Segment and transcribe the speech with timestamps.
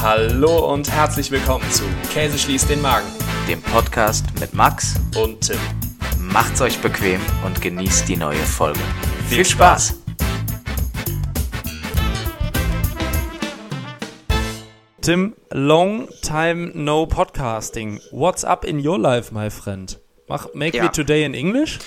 [0.00, 3.06] Hallo und herzlich willkommen zu Käse schließt den Magen
[3.48, 5.58] dem Podcast mit Max und Tim.
[6.18, 8.80] Macht's euch bequem und genießt die neue Folge.
[9.28, 9.94] Viel Spaß!
[15.00, 18.00] Tim, long time no podcasting.
[18.10, 19.98] What's up in your life, my friend?
[20.28, 20.84] Mach, make Ja.
[20.84, 21.78] me today in English?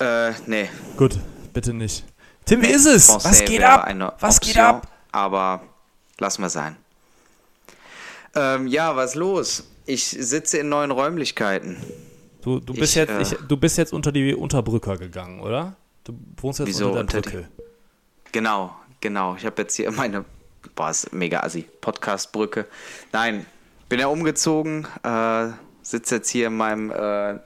[0.00, 0.70] Äh, nee.
[0.96, 1.18] Gut,
[1.52, 2.04] bitte nicht.
[2.46, 3.08] Tim, wie ist es?
[3.10, 3.86] Was geht ab?
[4.20, 4.86] Was Option, geht ab?
[5.12, 5.60] Aber
[6.18, 6.76] lass mal sein.
[8.38, 9.64] Ähm, ja, was los?
[9.86, 11.76] Ich sitze in neuen Räumlichkeiten.
[12.42, 15.76] Du, du, bist Ich, jetzt, äh, ich, du bist jetzt unter die Unterbrücker gegangen, oder?
[16.04, 17.48] Du wohnst jetzt Wieso unter der unter die- Brücke.
[18.32, 19.34] Genau, genau.
[19.36, 20.24] Ich habe jetzt hier meine,
[20.74, 22.66] boah, ist mega assi, Podcastbrücke.
[23.12, 23.44] Nein,
[23.88, 25.48] bin ja umgezogen, äh,
[25.82, 27.38] sitze jetzt hier in meinem äh,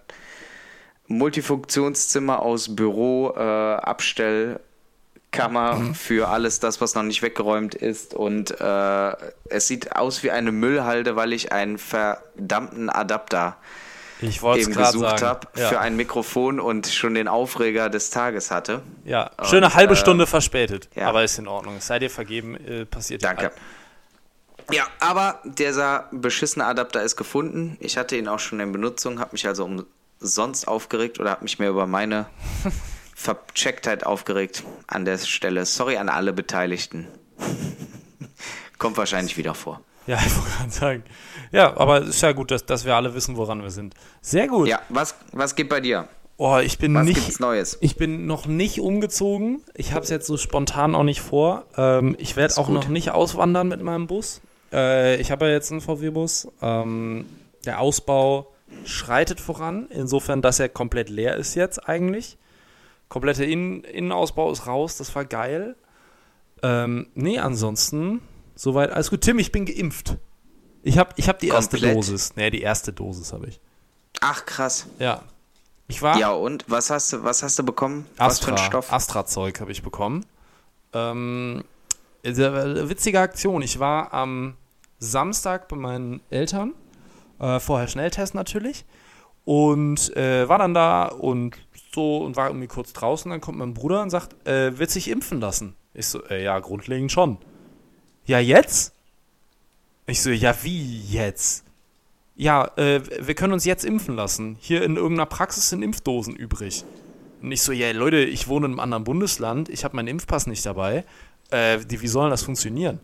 [1.09, 4.61] Multifunktionszimmer aus Büro, äh, Abstellkammer
[5.39, 5.95] Mhm.
[5.95, 8.15] für alles das, was noch nicht weggeräumt ist.
[8.15, 9.13] Und äh,
[9.49, 13.57] es sieht aus wie eine Müllhalde, weil ich einen verdammten Adapter
[14.21, 15.69] Ich eben gesucht habe ja.
[15.69, 18.83] für ein Mikrofon und schon den Aufreger des Tages hatte.
[19.05, 20.89] ja, schöne Und, halbe äh, Stunde verspätet.
[20.95, 21.09] ja.
[21.09, 21.77] Aber ist in Ordnung.
[21.79, 23.53] Es sei dir vergeben, äh, passiert ja Danke.
[24.71, 27.77] Ja, aber dieser beschissene Adapter ist gefunden.
[27.81, 29.69] Ich hatte ihn auch schon in Benutzung, habe mich also
[30.21, 32.27] umsonst aufgeregt oder habe mich mehr über meine
[33.23, 35.65] Verchecktheit aufgeregt an der Stelle.
[35.65, 37.07] Sorry an alle Beteiligten.
[38.79, 39.81] Kommt wahrscheinlich wieder vor.
[40.09, 41.05] Ja, ich wollte gerade sagen.
[41.53, 43.95] Ja, aber es ist ja gut, dass, dass wir alle wissen, woran wir sind.
[44.21, 44.67] Sehr gut.
[44.67, 46.09] Ja, was, was geht bei dir?
[46.37, 47.15] Oh, ich bin Was nicht.
[47.15, 47.79] gibt's Neues?
[47.81, 49.63] Ich bin noch nicht umgezogen.
[49.75, 51.67] Ich habe es jetzt so spontan auch nicht vor.
[51.77, 52.75] Ähm, ich werde auch gut.
[52.75, 54.41] noch nicht auswandern mit meinem Bus.
[54.73, 56.49] Äh, ich habe ja jetzt einen VW-Bus.
[56.61, 57.27] Ähm,
[57.65, 58.49] der Ausbau
[58.85, 62.39] schreitet voran, insofern, dass er komplett leer ist jetzt eigentlich.
[63.13, 65.77] Komplette Innen Innenausbau ist raus, das war geil.
[66.63, 68.23] Ähm, nee, ansonsten,
[68.55, 69.21] soweit alles gut.
[69.21, 70.17] Tim, ich bin geimpft.
[70.83, 71.95] Ich habe ich hab die erste Komplett?
[71.99, 72.37] Dosis.
[72.37, 73.61] Nee, die erste Dosis habe ich.
[74.23, 74.87] Ach, krass.
[74.99, 75.25] Ja.
[75.89, 76.17] Ich war.
[76.17, 78.07] Ja, und was hast du, was hast du bekommen?
[78.17, 78.91] was für Astra, ein Stoff?
[78.91, 80.25] Astra-Zeug habe ich bekommen.
[80.95, 81.65] Ähm,
[82.23, 83.61] witzige Aktion.
[83.61, 84.57] Ich war am
[85.01, 86.73] Samstag bei meinen Eltern.
[87.41, 88.87] Äh, vorher Schnelltest natürlich.
[89.45, 91.59] Und äh, war dann da und
[91.95, 93.31] so und war irgendwie kurz draußen.
[93.31, 95.75] Dann kommt mein Bruder und sagt, äh, wird sich impfen lassen?
[95.95, 97.39] Ich so, äh, ja, grundlegend schon.
[98.25, 98.95] Ja, jetzt?
[100.07, 101.65] Ich so, ja, wie jetzt?
[102.35, 104.57] Ja, äh, wir können uns jetzt impfen lassen.
[104.61, 106.85] Hier in irgendeiner Praxis sind Impfdosen übrig.
[107.43, 110.47] Und ich so, ja, Leute, ich wohne in einem anderen Bundesland, ich habe meinen Impfpass
[110.47, 111.05] nicht dabei.
[111.51, 113.01] Äh, die, wie soll das funktionieren?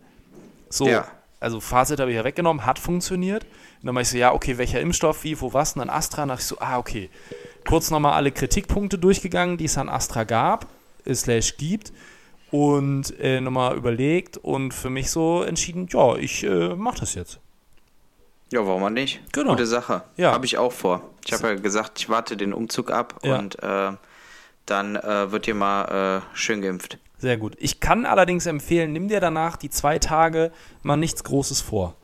[0.70, 1.06] So, Ja.
[1.40, 3.44] also Fazit habe ich ja weggenommen, hat funktioniert.
[3.80, 5.74] Und dann meinte ich so, ja, okay, welcher Impfstoff, wie, wo, was?
[5.74, 6.22] Und dann Astra.
[6.22, 7.10] Und dann dachte ich so, ah, okay.
[7.66, 10.66] Kurz nochmal alle Kritikpunkte durchgegangen, die es an Astra gab,
[11.04, 11.92] äh, slash gibt.
[12.50, 17.40] Und äh, nochmal überlegt und für mich so entschieden, ja, ich äh, mach das jetzt.
[18.50, 19.20] Ja, warum auch nicht?
[19.32, 19.50] Genau.
[19.50, 20.02] Gute Sache.
[20.16, 20.32] Ja.
[20.32, 21.02] Habe ich auch vor.
[21.26, 23.38] Ich habe ja gesagt, ich warte den Umzug ab Ja.
[23.38, 23.92] und äh,
[24.64, 26.96] dann äh, wird hier mal äh, schön geimpft.
[27.18, 27.54] Sehr gut.
[27.58, 30.50] Ich kann allerdings empfehlen, nimm dir danach die zwei Tage
[30.82, 31.96] mal nichts Großes vor.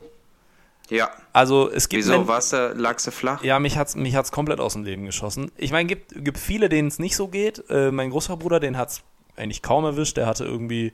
[0.89, 1.09] Ja.
[1.33, 2.17] Also es gibt Wieso?
[2.19, 3.43] Men- Warst du, lagst du flach?
[3.43, 5.51] Ja, mich hat's, mich hat's komplett aus dem Leben geschossen.
[5.57, 7.63] Ich meine, gibt, gibt viele, denen es nicht so geht.
[7.69, 9.01] Äh, mein großer Bruder, den hat's
[9.35, 10.17] eigentlich kaum erwischt.
[10.17, 10.93] Der hatte irgendwie,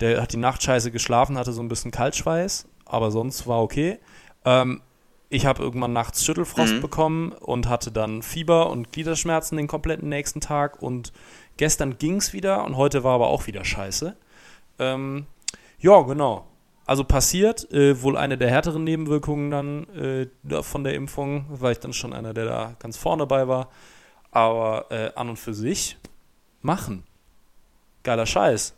[0.00, 3.98] der hat die Nacht scheiße geschlafen, hatte so ein bisschen Kaltschweiß, aber sonst war okay.
[4.44, 4.82] Ähm,
[5.30, 6.80] ich habe irgendwann nachts Schüttelfrost Mhm.
[6.80, 10.80] bekommen und hatte dann Fieber und Gliederschmerzen den kompletten nächsten Tag.
[10.80, 11.12] Und
[11.58, 14.16] gestern ging's wieder und heute war aber auch wieder scheiße.
[14.78, 15.26] Ähm,
[15.80, 16.46] ja, genau.
[16.88, 19.86] Also passiert, äh, wohl eine der härteren Nebenwirkungen dann
[20.48, 23.68] äh, von der Impfung, weil ich dann schon einer, der da ganz vorne bei war.
[24.30, 25.98] Aber äh, an und für sich
[26.62, 27.04] machen.
[28.04, 28.72] Geiler Scheiß.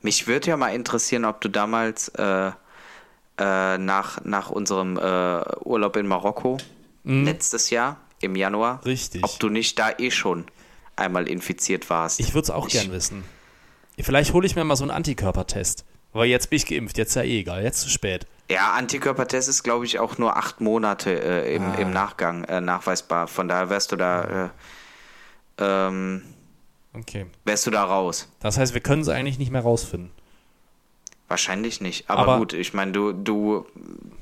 [0.00, 2.50] Mich würde ja mal interessieren, ob du damals äh,
[3.38, 6.56] äh, nach, nach unserem äh, Urlaub in Marokko
[7.04, 8.80] letztes Jahr im Januar, Mhm.
[8.84, 9.24] Richtig.
[9.24, 10.44] ob du nicht da eh schon
[10.96, 12.20] einmal infiziert warst.
[12.20, 13.24] Ich würde es auch Ich- gern wissen.
[13.98, 15.84] Vielleicht hole ich mir mal so einen Antikörpertest.
[16.12, 18.26] Weil jetzt bin ich geimpft, jetzt ist ja eh egal, jetzt zu spät.
[18.50, 21.74] Ja, Antikörpertest ist, glaube ich, auch nur acht Monate äh, im, Ah.
[21.74, 23.28] im Nachgang äh, nachweisbar.
[23.28, 24.48] Von daher wärst du da, äh,
[25.58, 26.22] ähm,
[26.94, 27.26] Okay.
[27.44, 28.28] wärst du da raus.
[28.40, 30.10] Das heißt, wir können es eigentlich nicht mehr rausfinden.
[31.28, 32.08] Wahrscheinlich nicht.
[32.08, 33.66] Aber, Aber- gut, ich meine, du, du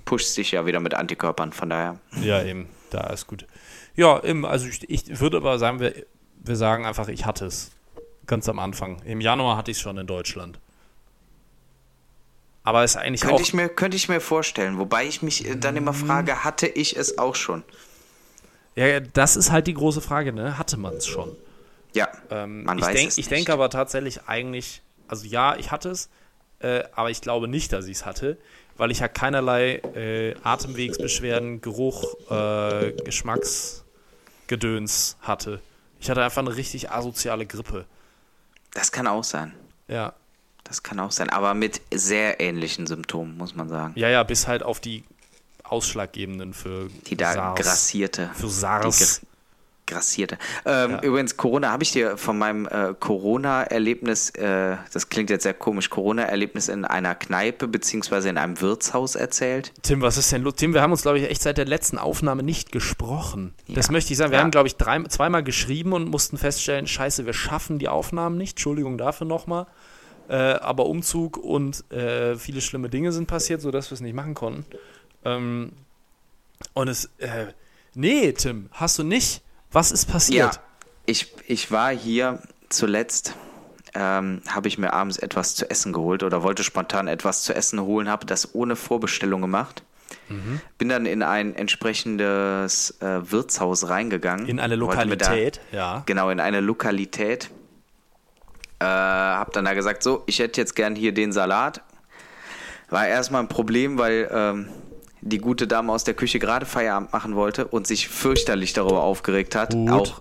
[0.05, 2.01] pushst dich ja wieder mit Antikörpern, von daher.
[2.21, 3.47] Ja, eben, da ist gut.
[3.95, 5.95] Ja, eben, also ich, ich würde aber sagen, wir,
[6.43, 7.71] wir sagen einfach, ich hatte es.
[8.27, 9.01] Ganz am Anfang.
[9.05, 10.59] Im Januar hatte ich es schon in Deutschland.
[12.67, 13.41] Aber es ist eigentlich Könnte auch.
[13.41, 14.79] ich, mir, könnte ich mir vorstellen.
[14.79, 17.63] Wobei ich mich äh, dann immer frage, hatte ich es auch schon?
[18.75, 20.59] ja, das ist halt die große Frage, ne?
[20.59, 21.37] Hatte man es schon?
[21.93, 25.71] Ja, Ähm, man ich weiß denk, es Ich denke aber tatsächlich eigentlich, also ja, ich
[25.71, 26.11] hatte es,
[26.59, 28.37] äh, aber ich glaube nicht, dass ich es hatte,
[28.77, 32.03] weil ich ja keinerlei äh, Atemwegsbeschwerden, Geruch,
[32.33, 35.61] äh, Geschmacksgedöns hatte.
[36.01, 37.85] Ich hatte einfach eine richtig asoziale Grippe.
[38.75, 39.55] Das kann auch sein.
[39.87, 40.15] Ja.
[40.69, 43.93] Das kann auch sein, aber mit sehr ähnlichen Symptomen, muss man sagen.
[43.97, 45.05] Ja, ja, bis halt auf die
[45.63, 47.61] ausschlaggebenden für Die da SARS.
[47.61, 48.31] grassierte.
[48.35, 49.21] Für Die SARS.
[49.21, 49.27] gr-
[49.95, 50.37] grassierte.
[50.65, 51.03] Ähm, Ja.
[51.03, 55.91] Übrigens, Corona, habe ich dir von meinem äh, Corona-Erlebnis, äh, das klingt jetzt sehr komisch,
[55.91, 59.73] Corona-Erlebnis in einer Kneipe beziehungsweise in einem Wirtshaus erzählt?
[59.83, 60.55] Tim, was ist denn los?
[60.57, 63.55] Tim, wir haben uns, glaube ich, echt seit der letzten Aufnahme nicht gesprochen.
[63.69, 63.93] Das Ja.
[63.93, 64.33] möchte ich sagen.
[64.33, 64.43] Wir Ja.
[64.43, 68.55] haben, glaube ich, drei, zweimal geschrieben und mussten feststellen, scheiße, wir schaffen die Aufnahmen nicht.
[68.55, 69.67] Entschuldigung dafür nochmal.
[70.29, 74.35] Äh, aber Umzug und äh, viele schlimme Dinge sind passiert, sodass wir es nicht machen
[74.35, 74.65] konnten.
[75.25, 75.73] Ähm,
[76.75, 77.47] und es, äh,
[77.95, 79.43] nee, Tim, hast du nicht.
[79.71, 80.55] Was ist passiert?
[80.55, 80.61] Ja,
[81.05, 83.35] ich, ich war hier zuletzt,
[83.95, 87.81] ähm, habe ich mir abends etwas zu essen geholt oder wollte spontan etwas zu essen
[87.81, 89.83] holen, habe das ohne Vorbestellung gemacht.
[90.29, 90.61] Mhm.
[90.79, 94.47] Bin dann in ein entsprechendes äh, Wirtshaus reingegangen.
[94.47, 96.03] In eine Lokalität, Da, ja.
[96.07, 97.51] Genau, in eine Lokalität.
[98.79, 101.81] Äh, hab dann da gesagt, so, ich hätte jetzt gern hier den Salat.
[102.91, 104.69] War erstmal ein Problem, weil ähm,
[105.23, 109.55] die gute Dame aus der Küche gerade Feierabend machen wollte und sich fürchterlich darüber aufgeregt
[109.55, 109.73] hat.
[109.73, 109.91] Gut.
[109.91, 110.21] Auch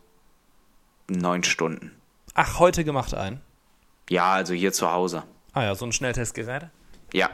[1.08, 1.92] neun Stunden.
[2.34, 3.42] Ach, heute gemacht ein.
[4.10, 5.24] Ja, also hier zu Hause.
[5.54, 6.68] Ah ja, so ein Schnelltestgerät.
[7.14, 7.30] Ja.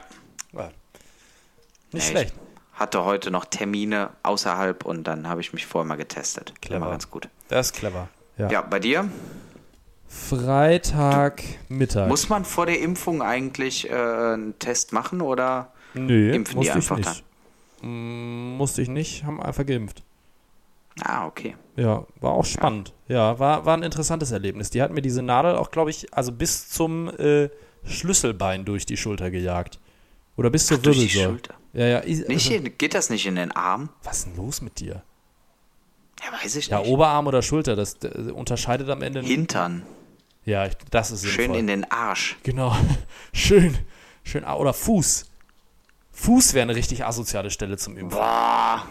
[0.53, 0.69] Ja.
[1.91, 2.33] Nicht Ja, schlecht.
[2.73, 6.54] Ich hatte heute noch Termine außerhalb und dann habe ich mich vorher mal getestet.
[6.61, 6.81] Clever.
[6.81, 7.28] War ganz gut.
[7.47, 8.07] Das ist clever.
[8.37, 8.49] Ja.
[8.49, 9.09] Ja, bei dir?
[10.07, 12.07] Freitag Mittag.
[12.07, 16.80] Muss man vor der Impfung eigentlich äh, einen Test machen oder Nö, impfen die musste
[16.80, 17.23] ich einfach nicht.
[17.81, 20.04] Mm, musste ich nicht, haben einfach geimpft.
[21.04, 21.56] Ah, okay.
[21.78, 22.94] Ja, war auch spannend.
[23.07, 24.69] Ja, war, war ein interessantes Erlebnis.
[24.69, 27.50] Die hat mir diese Nadel auch, glaube ich, also bis zum äh,
[27.86, 29.80] Schlüsselbein durch die Schulter gejagt.
[30.38, 31.30] Oder bis zur Ach, durch die Wirbelsäule.
[31.30, 31.54] Schulter.
[31.74, 32.02] Ja, ja.
[32.04, 33.90] ich- Nicht also, in, geht das nicht in den Arm?
[34.04, 35.04] was ist denn los mit dir?
[36.24, 36.90] Ja, weiß ich Ja, nicht.
[36.90, 39.21] Oberarm oder Schulter, das äh, unterscheidet am Ende.
[39.21, 39.83] Hintern.
[40.45, 41.60] Ja, ich, das ist Schön sinnvoll.
[41.60, 42.38] in den Arsch.
[42.44, 42.76] Genau.
[43.33, 43.78] Schön.
[44.24, 44.44] Schön.
[44.44, 45.31] ah, Oder Fuß.
[46.13, 48.18] Fuß wäre eine richtig asoziale Stelle zum Impfen.
[48.18, 48.85] Boah.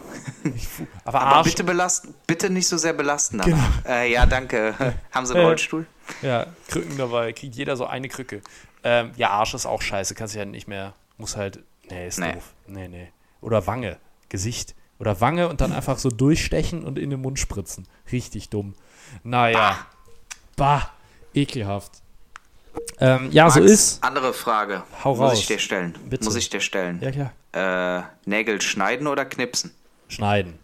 [1.04, 1.48] Aber, Aber Arsch.
[1.48, 3.58] bitte belasten, bitte nicht so sehr belasten Genau.
[3.86, 4.74] Äh, ja, danke.
[5.12, 5.86] Haben Sie einen Äh, Rollstuhl?
[6.22, 7.32] Ja, Krücken dabei.
[7.32, 8.40] Kriegt jeder so eine Krücke.
[8.82, 10.14] Ähm, ja, Arsch ist auch scheiße.
[10.14, 10.94] Kannst du ja nicht mehr.
[11.18, 11.60] Muss halt.
[11.90, 12.32] Nee, ist Nee.
[12.32, 12.52] doof.
[12.66, 13.12] Nee, nee.
[13.42, 13.98] Oder Wange.
[14.28, 14.74] Gesicht.
[14.98, 17.86] Oder Wange und dann einfach so durchstechen und in den Mund spritzen.
[18.10, 18.74] Richtig dumm.
[19.22, 19.76] Naja.
[20.56, 20.90] Bah.
[21.34, 21.99] Ekelhaft.
[22.98, 24.04] Ähm, ja, so Max, ist.
[24.04, 24.82] Andere Frage.
[25.02, 25.38] Hau Muss raus.
[25.40, 25.94] ich dir stellen?
[26.08, 26.24] Bitte.
[26.24, 27.00] Muss ich dir stellen?
[27.00, 27.32] Ja, klar.
[27.52, 29.72] Äh, Nägel schneiden oder knipsen?
[30.08, 30.58] Schneiden.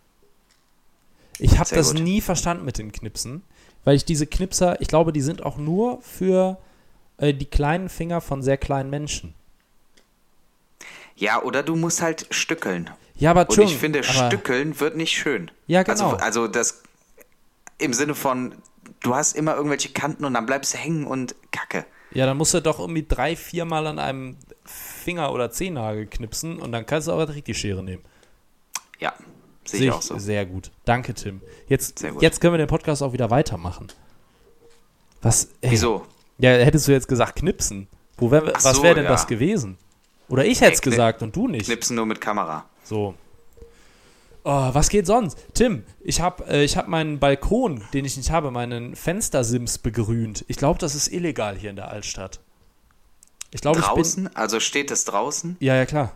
[1.39, 2.03] Ich habe das gut.
[2.03, 3.43] nie verstanden mit dem Knipsen,
[3.85, 6.59] weil ich diese Knipser, ich glaube, die sind auch nur für
[7.19, 9.35] äh, die kleinen Finger von sehr kleinen Menschen.
[11.17, 12.91] Ja, oder du musst halt stückeln.
[13.19, 15.51] Ja, aber Und ich finde, stückeln wird nicht schön.
[15.67, 16.11] Ja, genau.
[16.11, 16.83] Also, also das
[17.79, 18.55] im Sinne von,
[19.01, 21.87] du hast immer irgendwelche Kanten und dann bleibst du hängen und kacke.
[22.13, 26.73] Ja, dann musst du doch irgendwie drei, viermal an einem Finger oder Zehennagel knipsen und
[26.73, 28.05] dann kannst du aber direkt die Schere nehmen.
[28.99, 29.15] Ja,
[29.65, 30.19] sehe Sehe ich auch so.
[30.19, 30.71] Sehr gut.
[30.85, 31.41] Danke, Tim.
[31.69, 33.89] Jetzt, jetzt können wir den Podcast auch wieder weitermachen.
[35.23, 35.49] Was?
[35.61, 35.73] ey.
[35.73, 36.07] Wieso?
[36.39, 37.89] Ja, hättest du jetzt gesagt knipsen.
[38.19, 39.11] Wo wär, Ach was so, wäre denn ja.
[39.11, 39.79] das gewesen?
[40.29, 41.67] Oder ich hätte es gesagt und du nicht.
[41.67, 42.65] Knipsen nur mit Kamera.
[42.85, 43.15] So.
[44.49, 45.37] Oh, was geht sonst?
[45.55, 50.45] Tim, ich habe äh, ich hab meinen Balkon, den ich nicht habe, meinen Fenstersims begrünt.
[50.47, 52.39] Ich glaube, das ist illegal hier in der Altstadt.
[53.51, 53.95] Ich glaube, ich bin.
[53.97, 56.13] Draußen, also steht es draußen, Ja, ja, klar.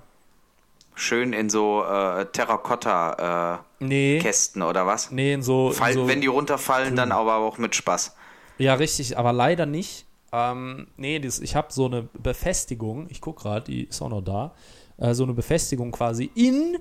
[0.94, 4.64] schön in so äh, Terrakotta-Kästen Nee.
[4.68, 5.10] oder was?
[5.10, 5.72] Nee, in so.
[5.72, 8.14] Fall, in so wenn die runterfallen, dann aber auch mit Spaß.
[8.58, 10.06] Ja, richtig, aber leider nicht.
[10.32, 14.22] Ähm, nee, das, ich habe so eine Befestigung, ich gucke gerade, die ist auch noch
[14.22, 14.54] da,
[14.98, 16.78] äh, so eine Befestigung quasi in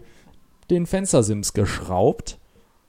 [0.71, 2.37] den Fenstersims geschraubt.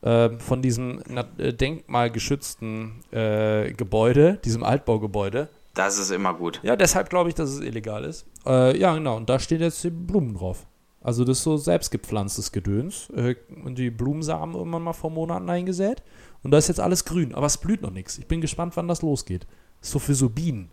[0.02, 1.02] Äh, von diesem
[1.36, 5.50] äh, denkmalgeschützten äh, Gebäude, diesem Altbaugebäude.
[5.74, 6.58] Das ist immer gut.
[6.62, 8.24] Ja, deshalb glaube ich, dass es illegal ist.
[8.46, 10.66] Äh, ja, genau, und da steht jetzt die Blumen drauf.
[11.02, 13.10] Also das ist so selbstgepflanztes Gedöns.
[13.10, 16.02] Äh, und die Blumensamen irgendwann mal vor Monaten eingesät.
[16.42, 18.16] Und da ist jetzt alles grün, aber es blüht noch nichts.
[18.16, 19.46] Ich bin gespannt, wann das losgeht.
[19.82, 20.70] So für so Bienen.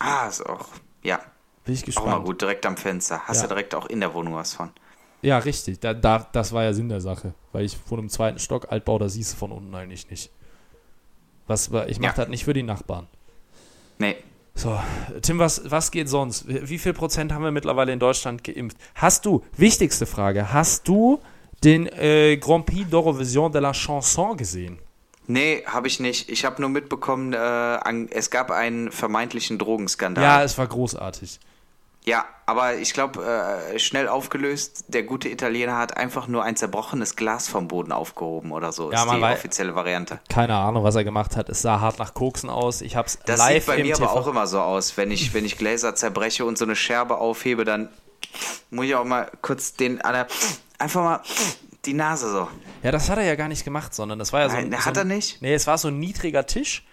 [0.00, 0.66] Ah, ist auch,
[1.04, 1.20] ja,
[1.64, 2.08] Bin ich auch gespannt.
[2.08, 3.20] mal gut, direkt am Fenster.
[3.26, 3.42] Hast Ja.
[3.44, 4.70] du direkt auch in der Wohnung was von.
[5.26, 5.80] Ja, richtig.
[5.80, 7.34] Da, da, das war ja Sinn der Sache.
[7.52, 10.30] Weil ich von einem zweiten Stock Altbau, da siehst du von unten eigentlich nicht.
[11.48, 12.22] Was, ich mache Ja.
[12.22, 13.08] das nicht für die Nachbarn.
[13.98, 14.16] Nee,
[14.54, 14.78] So,
[15.22, 16.44] Tim, was, was geht sonst?
[16.46, 18.76] Wie viel Prozent haben wir mittlerweile in Deutschland geimpft?
[18.94, 21.20] Hast du, wichtigste Frage, hast du
[21.64, 24.78] den äh, Grand Prix d'Eurovision de la Chanson gesehen?
[25.26, 26.28] nee, habe ich nicht.
[26.30, 30.22] Ich habe nur mitbekommen, äh, es gab einen vermeintlichen Drogenskandal.
[30.22, 31.40] Ja, es war großartig.
[32.08, 33.24] Ja, aber ich glaube,
[33.74, 38.52] äh, schnell aufgelöst, der gute Italiener hat einfach nur ein zerbrochenes Glas vom Boden aufgehoben
[38.52, 38.92] oder so.
[38.92, 40.20] Ja, ist die offizielle Variante.
[40.28, 41.48] Keine Ahnung, was er gemacht hat.
[41.48, 42.80] Es sah hart nach Koksen aus.
[42.80, 44.04] Ich hab's Das live sieht bei mir TV.
[44.08, 44.96] aber auch immer so aus.
[44.96, 47.88] Wenn ich, wenn ich Gläser zerbreche und so eine Scherbe aufhebe, dann
[48.70, 51.20] muss ich auch mal kurz den einfach mal
[51.86, 52.48] die Nase so.
[52.84, 54.84] Ja, das hat er ja gar nicht gemacht, sondern das war ja so Nein, ein.
[54.84, 55.42] hat so ein, er nicht?
[55.42, 56.86] Nee, es war so ein niedriger Tisch.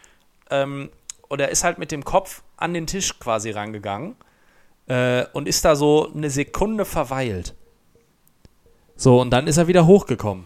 [0.50, 0.89] Ähm,
[1.27, 4.15] und er ist halt mit dem Kopf an den Tisch quasi rangegangen
[4.88, 7.56] äh, und ist da so eine Sekunde verweilt.
[8.96, 10.46] So, und dann ist er wieder hochgekommen.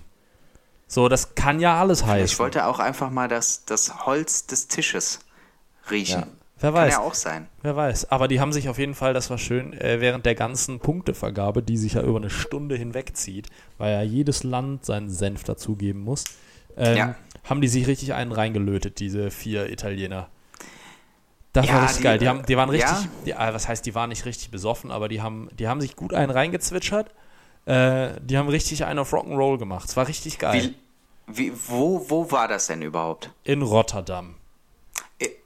[0.88, 2.26] So, das kann ja alles heißen.
[2.26, 5.20] Ich wollte auch einfach mal das, das Holz des Tisches
[5.92, 6.22] riechen.
[6.22, 6.28] Ja,
[6.60, 6.94] wer Kann weiß.
[6.94, 7.48] ja auch sein.
[7.62, 8.10] Wer weiß.
[8.10, 11.62] Aber die haben sich auf jeden Fall, das war schön, äh, während der ganzen Punktevergabe,
[11.62, 16.24] die sich ja über eine Stunde hinwegzieht, weil ja jedes Land seinen Senf dazugeben muss,
[16.78, 17.16] ähm, Ja.
[17.44, 20.30] haben die sich richtig einen reingelötet, diese vier Italiener.
[21.58, 22.18] Das Ja, war richtig die, geil.
[22.20, 23.08] Die, haben, die waren richtig, ja.
[23.26, 25.96] die, äh, was heißt, die waren nicht richtig besoffen, aber die haben, die haben sich
[25.96, 27.10] gut einen reingezwitschert.
[27.66, 29.90] Äh, die haben richtig einen auf Rock'n'Roll gemacht.
[29.90, 30.76] Es war richtig geil.
[31.26, 33.32] Wie, wie, wo, wo war das denn überhaupt?
[33.44, 34.36] In Rotterdam.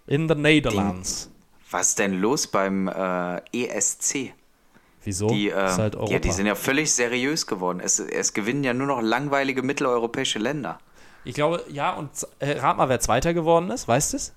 [0.06, 1.30] In the Netherlands.
[1.70, 4.34] Was ist denn los beim äh, ESC?
[5.06, 5.27] Wieso?
[5.30, 7.80] Die, äh, halt ja, die sind ja völlig seriös geworden.
[7.80, 10.77] Es, es gewinnen ja nur noch langweilige mitteleuropäische Länder.
[11.24, 14.34] ich glaube, ja, und äh, rat mal, wer Zweiter geworden ist, weißt du es?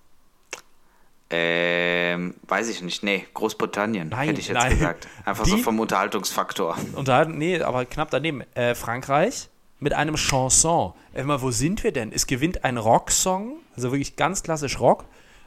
[1.31, 3.03] Ähm, weiß ich nicht.
[3.03, 4.71] Nee, Großbritannien, Nein, hätte ich jetzt nein.
[4.71, 5.09] gesagt.
[5.25, 6.77] Einfach so Die- vom Unterhaltungsfaktor.
[7.05, 8.43] Da, nee, aber knapp daneben.
[8.55, 9.49] Äh, Frankreich
[9.81, 10.93] mit einem Chanson.
[11.15, 12.13] Immer, wo sind wir denn?
[12.13, 15.05] Es gewinnt ein Rocksong, also wirklich ganz klassisch Rock.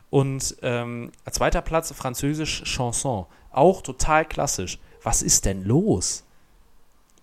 [0.10, 3.26] Und ähm, zweiter Platz französisch Chanson.
[3.52, 4.80] Auch total klassisch.
[5.04, 6.24] Was ist denn los?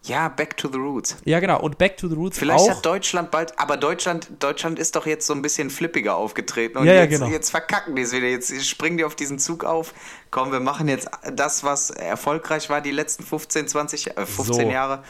[0.07, 1.17] Ja, back to the roots.
[1.25, 1.61] Ja, genau.
[1.61, 2.77] Und Back to the Roots Vielleicht auch.
[2.77, 6.87] hat Deutschland bald, aber Deutschland, Deutschland ist doch jetzt so ein bisschen flippiger aufgetreten und
[6.87, 7.27] Ja, ja, jetzt, genau.
[7.27, 8.29] jetzt verkacken die es wieder.
[8.29, 9.95] Jetzt springen die auf diesen Zug auf.
[10.31, 14.71] Komm, wir machen jetzt das, was erfolgreich war die letzten 15, 20, äh, 15 So.
[14.71, 15.03] Jahre.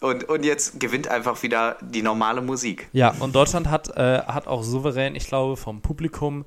[0.00, 2.88] Und, und jetzt gewinnt einfach wieder die normale Musik.
[2.92, 6.46] Ja, und Deutschland hat, äh, hat auch souverän, ich glaube, vom Publikum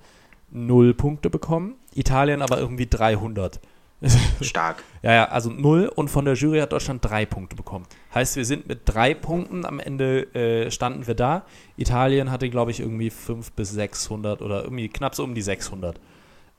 [0.50, 1.76] null Punkte bekommen.
[1.94, 3.60] Italien aber irgendwie 300.
[4.42, 4.84] Stark.
[5.02, 7.86] Ja, ja, also null und von der Jury hat Deutschland drei Punkte bekommen.
[8.14, 11.46] Heißt, wir sind mit drei Punkten am Ende äh, standen wir da.
[11.78, 16.00] Italien hatte, glaube ich, irgendwie 5 bis 600 oder irgendwie knapp so um die 600.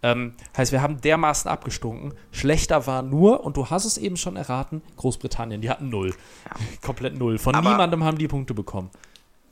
[0.02, 2.12] Ähm, heißt, wir haben dermaßen abgestunken.
[2.30, 5.62] Schlechter war nur, und du hast es eben schon erraten, Großbritannien.
[5.62, 6.14] Die hatten null.
[6.82, 7.38] Komplett null.
[7.38, 8.90] Von Aber- niemandem haben die Punkte bekommen.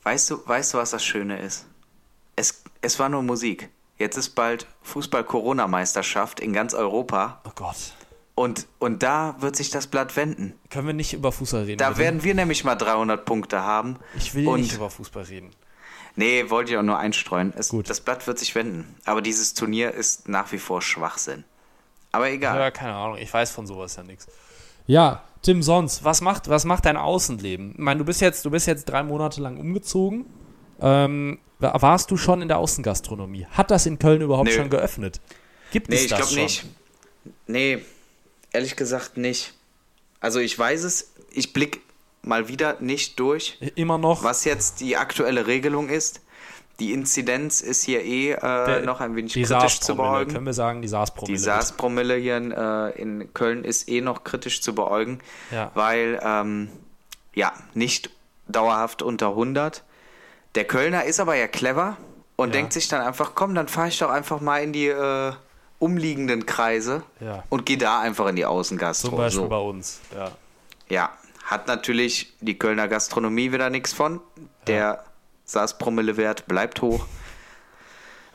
[0.03, 1.67] Weißt du, weißt du, was das Schöne ist?
[2.37, 3.71] Es, es war nur Musik.
[4.03, 7.41] Jetzt ist bald Fußball-Corona-Meisterschaft in ganz Europa.
[7.47, 7.77] Oh Gott.
[8.35, 10.55] Und, und da wird sich das Blatt wenden.
[10.71, 11.79] Können wir nicht über Fußball reden?
[11.79, 12.01] Da bitte?
[12.01, 14.01] werden wir nämlich mal 300 Punkte haben.
[14.17, 15.51] ich will und nicht über Fußball reden.
[16.17, 17.53] Nee, wollte ich auch nur einstreuen.
[17.57, 17.89] Es, Gut.
[17.89, 18.97] Das Blatt wird sich wenden.
[19.05, 21.45] Aber dieses Turnier ist nach wie vor Schwachsinn.
[22.11, 22.59] Aber egal.
[22.59, 23.19] Ja, keine Ahnung.
[23.19, 24.27] Ich weiß von sowas ja nichts.
[24.89, 27.75] Ja, Tim, sonst, was macht, was macht dein Außenleben?
[27.75, 30.27] Ich meine, du bist jetzt, du bist jetzt drei Monate lang umgezogen.
[30.81, 33.47] Ähm, warst du schon in der Außengastronomie?
[33.50, 34.54] Hat das in Köln überhaupt Nö.
[34.54, 35.21] schon geöffnet?
[35.71, 36.42] Gibt Nee, es ich das glaube schon?
[36.42, 36.64] nicht.
[37.47, 37.85] Nee,
[38.52, 39.54] ehrlich gesagt nicht.
[40.21, 41.81] Also ich weiß es, ich blick
[42.23, 44.23] mal wieder nicht durch, Immer noch.
[44.23, 46.21] was jetzt die aktuelle Regelung ist.
[46.81, 50.33] Die Inzidenz ist hier eh äh, Der- noch ein wenig die kritisch zu beäugen.
[50.33, 51.38] können wir sagen, die Die SARS-Promille.
[51.38, 55.71] SARS-Promille hier in, äh, in Köln ist eh noch kritisch zu beäugen, Ja.
[55.75, 56.69] weil ähm,
[57.35, 58.11] ja nicht
[58.49, 59.85] dauerhaft unter 100.
[60.55, 61.97] Der Kölner ist aber ja clever
[62.37, 62.53] und Ja.
[62.53, 65.33] denkt sich dann einfach, komm, dann fahre ich doch einfach mal in die äh,
[65.79, 67.43] umliegenden Kreise Ja.
[67.49, 69.09] und gehe da einfach in die Außengastro.
[69.11, 69.49] Zum Beispiel so.
[69.49, 70.01] bei uns.
[70.15, 70.31] Ja.
[70.89, 71.11] Ja,
[71.45, 74.21] hat natürlich die Kölner Gastronomie wieder nichts von.
[74.67, 75.05] Der
[75.47, 77.07] SARS-Promille-Wert bleibt hoch.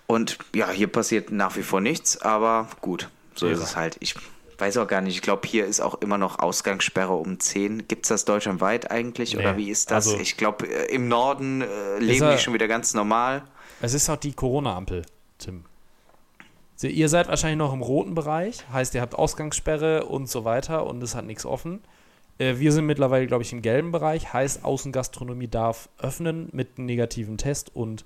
[0.08, 3.64] Und ja, hier passiert nach wie vor nichts, aber gut, so ist Ja.
[3.66, 3.98] es halt.
[4.00, 4.16] Ich
[4.60, 7.88] weiß auch gar nicht, ich glaube, hier ist auch immer noch Ausgangssperre um 10.
[7.88, 10.08] Gibt es das deutschlandweit eigentlich Nee, oder wie ist das?
[10.08, 13.44] also- ich glaube, äh, im Norden äh, leben er- die schon wieder ganz normal.
[13.82, 15.04] Es ist auch die Corona-Ampel,
[15.38, 15.66] Tim.
[16.76, 20.86] So, Ihr seid wahrscheinlich noch im roten Bereich, heißt, ihr habt Ausgangssperre und so weiter
[20.86, 21.82] und es hat nichts offen.
[22.40, 26.86] Äh, Wir sind mittlerweile, glaube ich, im gelben Bereich, heißt, Außengastronomie darf öffnen mit einem
[26.86, 28.06] negativen Test und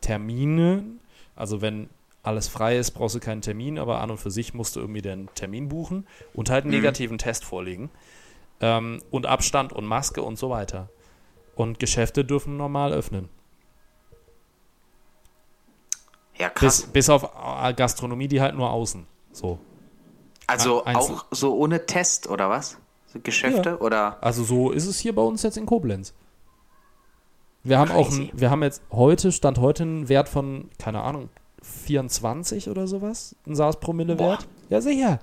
[0.00, 1.00] Terminen.
[1.36, 1.88] Also, wenn
[2.22, 5.02] alles frei ist, brauchst du keinen Termin, aber an und für sich musst du irgendwie
[5.02, 6.80] den Termin buchen und halt einen Mhm.
[6.80, 7.90] negativen Test vorlegen.
[8.60, 10.88] Ähm, und Abstand und Maske und so weiter.
[11.54, 13.28] Und Geschäfte dürfen normal öffnen.
[16.36, 16.82] Ja, krass.
[16.82, 17.24] Bis, bis auf
[17.62, 19.06] äh, Gastronomie, die halt nur außen.
[19.32, 19.58] So.
[20.46, 22.78] also Einzel- auch so ohne Test oder was?
[23.06, 24.22] So Geschäfte oder?
[24.22, 26.14] Also so ist es hier bei uns jetzt in Koblenz.
[27.64, 28.30] Wir haben auch, Crazy.
[28.32, 31.28] ein, wir haben jetzt heute, Stand heute einen Wert von, keine Ahnung,
[31.68, 34.46] 24 oder sowas, ein SARS-Promille-Wert.
[34.70, 35.20] Ja, sicher.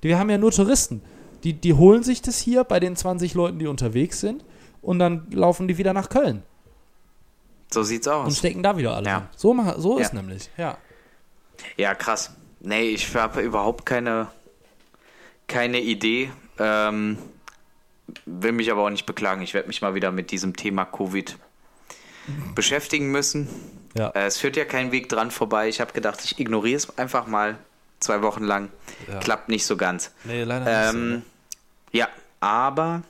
[0.00, 1.02] Wir haben ja nur Touristen.
[1.44, 4.44] Die, die holen sich das hier bei den 20 Leuten, die unterwegs sind
[4.82, 6.42] und dann laufen die wieder nach Köln
[7.72, 8.38] So sieht's und aus.
[8.38, 9.06] stecken da wieder alle.
[9.08, 9.28] Ja.
[9.36, 10.20] So, so ist Ja.
[10.20, 10.76] nämlich, ja.
[11.76, 12.32] Ja, krass.
[12.60, 14.28] Nee, ich habe überhaupt keine,
[15.46, 16.30] keine Idee.
[16.58, 17.18] Ähm,
[18.26, 19.42] will mich aber auch nicht beklagen.
[19.42, 21.36] Ich werde mich mal wieder mit diesem Thema Covid
[22.54, 23.48] beschäftigen müssen.
[23.98, 24.08] Ja.
[24.10, 25.68] Äh, es führt ja kein Weg dran vorbei.
[25.68, 27.56] Ich habe gedacht, ich ignoriere es einfach mal
[28.00, 28.70] zwei Wochen lang.
[29.10, 29.18] Ja.
[29.18, 30.12] Klappt nicht so ganz.
[30.24, 30.90] Nee, leider nicht.
[30.92, 31.22] so, Ähm, ne?
[31.92, 32.08] ja,
[32.40, 33.02] aber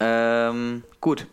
[0.00, 1.26] ähm, gut.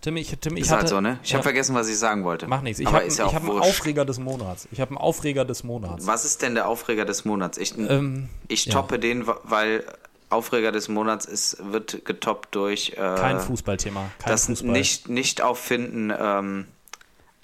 [0.00, 1.20] Tim, ich, Tim, ich Ist hatte, halt so, ne?
[1.22, 1.34] Ich ja.
[1.34, 2.48] habe vergessen, was ich sagen wollte.
[2.48, 2.80] Mach nichts.
[2.80, 3.50] Ich habe ja hab einen.
[3.60, 4.66] Aufreger des Monats.
[4.72, 6.06] Ich habe einen Aufreger des Monats.
[6.06, 7.56] Was ist denn der Aufreger des Monats?
[7.58, 8.72] Ich, Ähm, Ich ja.
[8.72, 9.84] toppe den, weil
[10.28, 14.10] Aufreger des Monats ist, wird getoppt durch äh, Kein Fußballthema.
[14.18, 14.72] Kein das Fußball.
[14.72, 16.66] nicht, nicht auffinden ähm,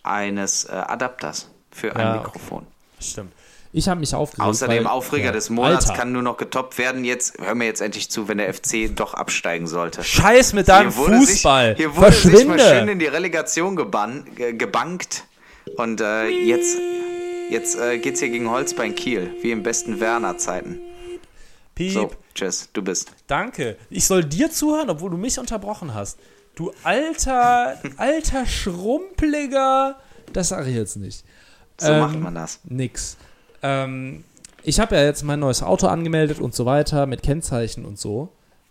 [0.02, 2.24] eines äh, Adapters für ein Ja, okay.
[2.24, 2.66] Mikrofon.
[3.00, 3.32] Stimmt.
[3.72, 4.48] Ich habe mich aufgeregt.
[4.48, 7.04] Außerdem weil, Aufreger ja, des Monats Alter, kann nur noch getoppt werden.
[7.04, 10.02] Jetzt hör mir jetzt endlich zu, wenn der FC doch absteigen sollte.
[10.02, 11.70] Scheiß mit deinem Fußball.
[11.70, 12.92] Sich, hier wurde sich mal schön Verschwinde.
[12.92, 15.24] in die Relegation geban, ge, gebankt.
[15.76, 16.78] Und äh, jetzt,
[17.50, 20.80] jetzt äh, geht's hier gegen Holzbein Kiel, wie im besten Werner-Zeiten.
[21.74, 21.92] Piep.
[21.92, 23.12] So, tschüss, du bist.
[23.26, 23.76] Danke.
[23.90, 26.18] Ich soll dir zuhören, obwohl du mich unterbrochen hast.
[26.58, 29.94] Du alter, alter Schrumpeliger.
[30.32, 31.24] Das sage ich jetzt nicht.
[31.78, 32.58] So Ähm, macht man das.
[32.64, 33.16] Nix.
[33.62, 34.24] Ähm,
[34.64, 38.30] ich habe ja jetzt mein neues Auto angemeldet und so weiter mit Kennzeichen und so.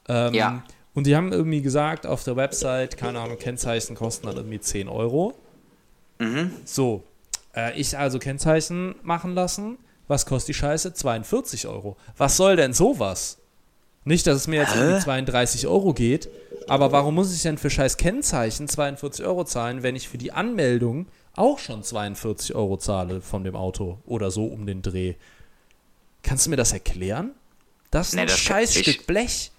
[0.10, 0.64] Ähm, Ja.
[0.96, 4.90] Und die haben irgendwie gesagt auf der Website, keine Ahnung, Kennzeichen kosten dann irgendwie 10
[4.90, 5.34] Euro.
[6.20, 6.52] Mhm.
[6.66, 7.04] So,
[7.56, 9.78] äh, ich also Kennzeichen machen lassen.
[10.10, 10.94] Was kostet die Scheiße?
[10.94, 11.96] 42 Euro.
[12.18, 13.38] Was soll denn sowas?
[14.08, 16.30] Nicht, dass es mir jetzt um die 32 Euro geht,
[16.68, 20.32] aber warum muss ich denn für scheiß Kennzeichen 42 Euro zahlen, wenn ich für die
[20.32, 25.16] Anmeldung auch schon 42 Euro zahle von dem Auto oder so um den Dreh?
[26.24, 27.32] Kannst du mir das erklären?
[27.92, 29.52] Das ist Nee, ein das- scheiß ich- Stück Blech.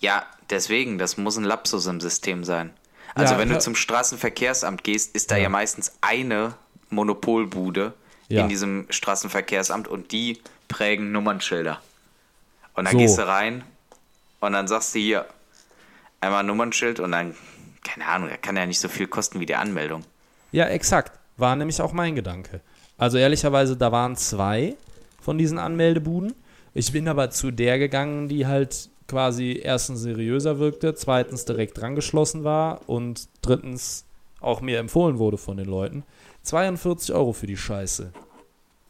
[0.00, 2.72] Ja, deswegen, das muss ein Lapsus im System sein.
[3.14, 5.44] Also Ja, wenn du zum Straßenverkehrsamt gehst, ist da Ja.
[5.44, 6.54] ja, meistens eine
[6.90, 7.94] Monopolbude
[8.28, 8.42] Ja.
[8.42, 11.80] in diesem Straßenverkehrsamt und die prägen Nummernschilder.
[12.76, 12.98] Und dann So.
[12.98, 13.64] gehst du rein
[14.40, 15.26] und dann sagst du hier
[16.20, 17.34] einmal ein Nummernschild und dann,
[17.84, 20.04] keine Ahnung, das kann ja nicht so viel kosten wie die Anmeldung.
[20.52, 21.18] Ja, exakt.
[21.36, 22.60] War nämlich auch mein Gedanke.
[22.98, 24.76] Also ehrlicherweise, da waren zwei
[25.20, 26.34] von diesen Anmeldebuden.
[26.74, 31.94] Ich bin aber zu der gegangen, die halt quasi erstens seriöser wirkte, zweitens direkt dran
[31.94, 34.04] geschlossen war und drittens
[34.40, 36.04] auch mir empfohlen wurde von den Leuten.
[36.42, 38.12] 42 Euro für die Scheiße.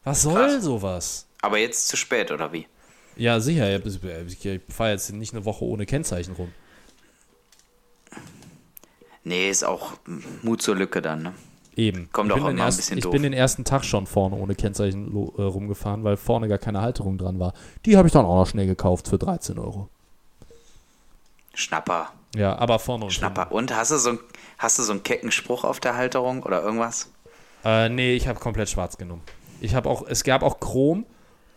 [0.03, 0.63] Was soll Krass.
[0.63, 1.27] sowas?
[1.41, 2.67] Aber jetzt zu spät, oder wie?
[3.17, 3.83] Ja, sicher.
[3.85, 6.51] Ich, ich fahre jetzt nicht eine Woche ohne Kennzeichen rum.
[9.23, 9.93] Nee, ist auch
[10.41, 11.33] Mut zur Lücke dann, ne?
[11.75, 12.09] Eben.
[12.11, 13.11] Kommt ich auch bin den immer ein ersten- bisschen Ich doof.
[13.11, 17.17] bin den ersten Tag schon vorne ohne Kennzeichen äh, rumgefahren, weil vorne gar keine Halterung
[17.17, 17.53] dran war.
[17.85, 19.89] Die habe ich dann auch noch schnell gekauft für 13 Euro.
[21.53, 22.11] Schnapper.
[22.35, 23.51] Ja, aber vorne und Schnapper.
[23.51, 24.19] Und hast du so, ein,
[24.57, 27.11] hast du so einen kecken Spruch auf der Halterung oder irgendwas?
[27.65, 29.23] Äh, nee, ich habe komplett schwarz genommen.
[29.59, 31.05] Ich habe auch, es gab auch Chrom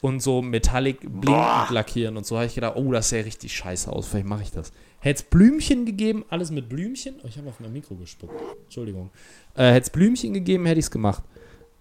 [0.01, 3.93] und so Metallic blinkend lackieren und so habe ich gedacht, oh, das sähe richtig scheiße
[3.93, 4.73] aus, vielleicht mache ich das.
[5.01, 7.17] Hätte es Blümchen gegeben, alles mit Blümchen.
[7.23, 8.35] Oh, ich habe auf mein Mikro gespuckt.
[8.65, 9.11] Entschuldigung.
[9.55, 11.23] Äh, Hätte es Blümchen gegeben, hätte ich es gemacht.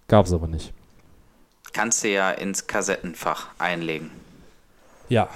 [0.08, 0.72] Gab es aber nicht.
[1.72, 4.10] Kannst du ja ins Kassettenfach einlegen.
[5.08, 5.28] Ja.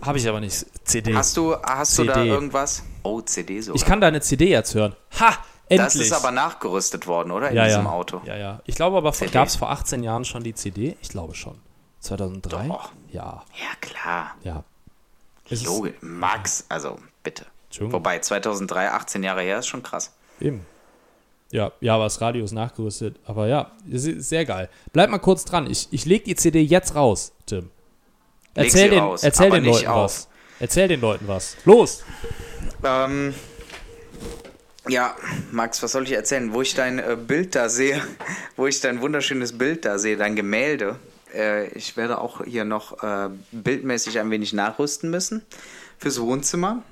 [0.00, 0.64] Habe ich aber nicht.
[0.84, 1.14] CD.
[1.14, 2.28] Hast du, hast du da CD.
[2.28, 2.82] irgendwas?
[3.02, 3.76] Oh, CD sogar.
[3.76, 4.96] ich kann deine CD jetzt hören.
[5.20, 5.36] Ha!
[5.68, 5.84] Endlich!
[5.84, 7.50] das ist aber nachgerüstet worden, oder?
[7.50, 7.90] In ja, diesem ja.
[7.90, 8.20] Auto.
[8.24, 8.60] Ja, ja.
[8.64, 9.30] Ich glaube aber, CD.
[9.30, 10.96] gab es vor 18 Jahren schon die CD?
[11.02, 11.58] Ich glaube schon.
[12.00, 12.68] 2003?
[12.68, 12.92] Doch.
[13.12, 14.34] Ja, Ja, klar.
[14.42, 14.64] ja.
[15.48, 15.94] Ist- Logisch.
[16.00, 17.44] Max, also bitte.
[17.78, 20.12] Wobei 2003, 18 Jahre her, ist schon krass.
[20.40, 20.64] Eben.
[21.52, 23.16] Ja, ja, aber das Radio ist nachgerüstet.
[23.26, 24.68] Aber ja, ist sehr geil.
[24.92, 25.68] Bleib mal kurz dran.
[25.70, 27.70] Ich, ich leg die CD jetzt raus, Tim.
[28.54, 30.04] Erzähl den, raus, erzähl den nicht Leuten auf.
[30.04, 30.28] was.
[30.60, 31.56] Erzähl den Leuten was.
[31.64, 32.04] Los!
[32.84, 33.34] Ähm,
[34.88, 35.14] ja,
[35.52, 36.52] Max, was soll ich erzählen?
[36.52, 38.00] Wo ich dein äh, Bild da sehe,
[38.56, 40.96] wo ich dein wunderschönes Bild da sehe, dein Gemälde.
[41.34, 45.42] Äh, ich werde auch hier noch äh, bildmäßig ein wenig nachrüsten müssen
[45.98, 46.82] fürs Wohnzimmer.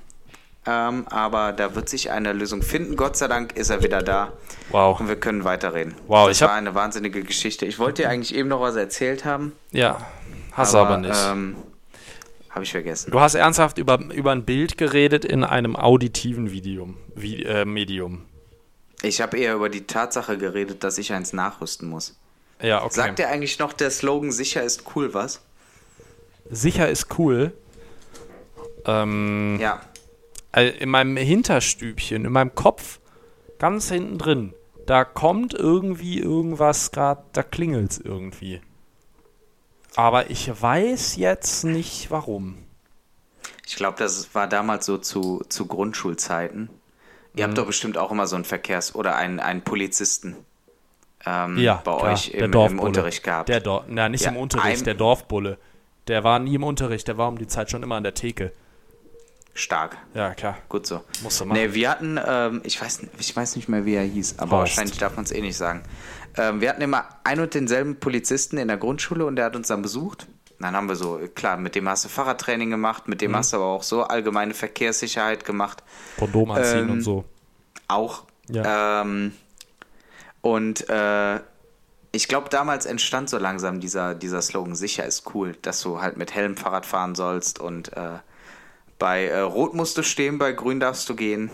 [0.65, 2.95] Ähm, aber da wird sich eine Lösung finden.
[2.95, 4.33] Gott sei Dank ist er wieder da.
[4.71, 4.99] Wow.
[4.99, 5.95] Und wir können weiterreden.
[6.07, 7.65] Wow, das ich war eine wahnsinnige Geschichte.
[7.65, 9.53] Ich wollte dir eigentlich eben noch was erzählt haben.
[9.71, 10.05] Ja,
[10.51, 11.17] hast aber, aber nicht.
[11.25, 11.55] Ähm,
[12.49, 13.11] Habe ich vergessen.
[13.11, 18.25] du hast ernsthaft über, über ein Bild geredet in einem auditiven Videum, wie, äh, Medium.
[19.01, 22.17] Ich habe eher über die Tatsache geredet, dass ich eins nachrüsten muss.
[22.61, 22.93] Ja, okay.
[22.93, 25.41] Sagt dir eigentlich noch der Slogan sicher ist cool was?
[26.49, 27.53] Sicher ist cool.
[28.85, 29.81] Ähm, Ja.
[30.51, 32.99] Also in meinem Hinterstübchen, in meinem Kopf,
[33.59, 34.53] ganz hinten drin,
[34.87, 38.59] da kommt irgendwie irgendwas gerade, da klingelt es irgendwie.
[39.95, 42.57] Aber ich weiß jetzt nicht warum.
[43.67, 46.69] Ich glaube, das war damals so zu, zu Grundschulzeiten.
[47.35, 47.49] Ihr Mhm.
[47.49, 50.35] habt doch bestimmt auch immer so einen Verkehrs- oder einen, einen Polizisten
[51.25, 53.49] ähm, Ja, bei klar, euch im, im Unterricht gehabt.
[53.49, 55.57] Der Dor na, nicht Ja, im Unterricht, der Dorfbulle.
[56.07, 58.51] Der war nie im Unterricht, der war um die Zeit schon immer an der Theke.
[59.53, 59.97] Stark.
[60.13, 60.57] Ja, klar.
[60.69, 61.01] Gut so.
[61.21, 61.57] Musst du machen.
[61.59, 64.77] Nee, wir hatten, ähm, ich, weiß, ich weiß nicht mehr, wie er hieß, aber Horst.
[64.77, 65.83] wahrscheinlich darf man es eh nicht sagen.
[66.37, 69.67] Ähm, wir hatten immer ein und denselben Polizisten in der Grundschule und der hat uns
[69.67, 70.27] dann besucht.
[70.59, 73.27] Dann haben wir so, klar, mit dem hast du Fahrradtraining gemacht, mit Mhm.
[73.27, 75.83] dem hast du aber auch so allgemeine Verkehrssicherheit gemacht.
[76.17, 77.25] Kondom anziehen Ähm, und so.
[77.87, 78.23] Auch.
[78.49, 79.01] Ja.
[79.01, 79.33] Ähm,
[80.41, 81.39] und äh,
[82.11, 86.17] ich glaube, damals entstand so langsam dieser, dieser Slogan, sicher ist cool, dass du halt
[86.17, 88.19] mit Helm Fahrrad fahren sollst und äh,
[88.97, 91.49] bei äh, Rot musst du stehen, bei Grün darfst du gehen.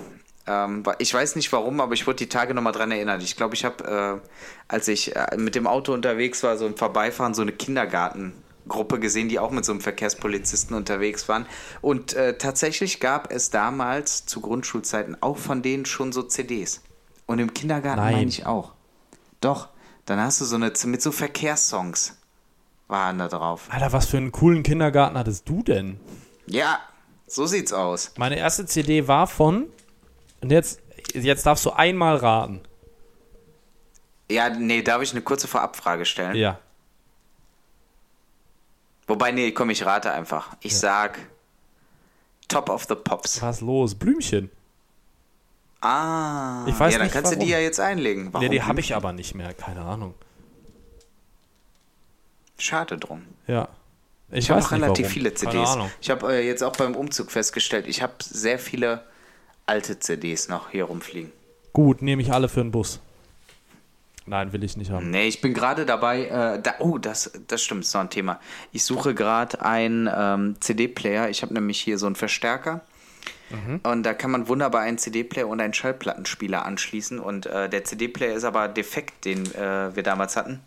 [0.47, 3.21] Ähm, ich weiß nicht warum, aber ich wurde die Tage nochmal dran erinnert.
[3.21, 4.29] Ich glaube, ich habe, äh,
[4.67, 9.27] als ich äh, mit dem Auto unterwegs war, so im Vorbeifahren, so eine Kindergartengruppe gesehen,
[9.27, 11.45] die auch mit so einem Verkehrspolizisten unterwegs waren.
[11.81, 16.81] Und äh, tatsächlich gab es damals zu Grundschulzeiten auch von denen schon so CDs.
[17.25, 18.13] Und im Kindergarten Nein.
[18.13, 18.74] meine ich auch.
[19.45, 19.69] Doch,
[20.05, 22.17] dann hast du so eine mit so Verkehrssongs
[22.87, 23.67] waren da drauf.
[23.69, 25.99] Alter, was für einen coolen Kindergarten hattest du denn?
[26.47, 26.79] Ja,
[27.27, 28.11] so sieht's aus.
[28.17, 29.67] Meine erste CD war von.
[30.41, 30.81] Und jetzt,
[31.13, 32.61] jetzt darfst du einmal raten.
[34.31, 36.35] Ja, nee, darf ich eine kurze Vorabfrage stellen?
[36.35, 36.59] Ja.
[39.05, 40.57] Wobei, nee, komm, ich rate einfach.
[40.61, 41.19] Ich sag
[42.47, 43.43] Top of the Pops.
[43.43, 43.93] Was los?
[43.93, 44.49] Blümchen.
[45.85, 47.45] Ah, Ich weiß ja, dann nicht, kannst du warum.
[47.45, 48.33] die ja jetzt einlegen.
[48.33, 48.45] Warum?
[48.45, 49.53] Nee, die habe ich aber nicht mehr.
[49.53, 50.13] Keine Ahnung.
[52.57, 53.23] Schade drum.
[53.47, 53.67] Ja.
[54.31, 55.13] Ich, Ich habe relativ warum.
[55.13, 55.77] viele CDs.
[56.01, 59.03] Ich habe äh, jetzt auch beim Umzug festgestellt, ich habe sehr viele
[59.65, 61.31] alte CDs noch hier rumfliegen.
[61.73, 62.99] Gut, nehme ich alle für den Bus.
[64.27, 65.11] Nein, will ich nicht haben.
[65.11, 68.39] Nee, ich bin gerade dabei, äh, da, oh, das, das stimmt, ist noch ein Thema.
[68.71, 71.29] Ich suche gerade einen ähm, CD-Player.
[71.29, 72.81] Ich habe nämlich hier so einen Verstärker.
[73.83, 77.19] Und da kann man wunderbar einen CD-Player und einen Schallplattenspieler anschließen.
[77.19, 80.61] Und äh, der CD-Player ist aber defekt, den äh, wir damals hatten.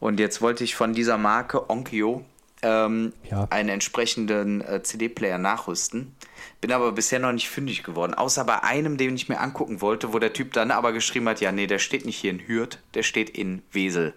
[0.00, 2.24] Und jetzt wollte ich von dieser Marke Onkyo
[2.62, 3.46] ähm, Ja.
[3.50, 6.14] einen entsprechenden äh, CD-Player nachrüsten.
[6.60, 8.14] Bin aber bisher noch nicht fündig geworden.
[8.14, 11.40] Außer bei einem, den ich mir angucken wollte, wo der Typ dann aber geschrieben hat,
[11.40, 14.14] ja, nee, der steht nicht hier in Hürth, der steht in Wesel.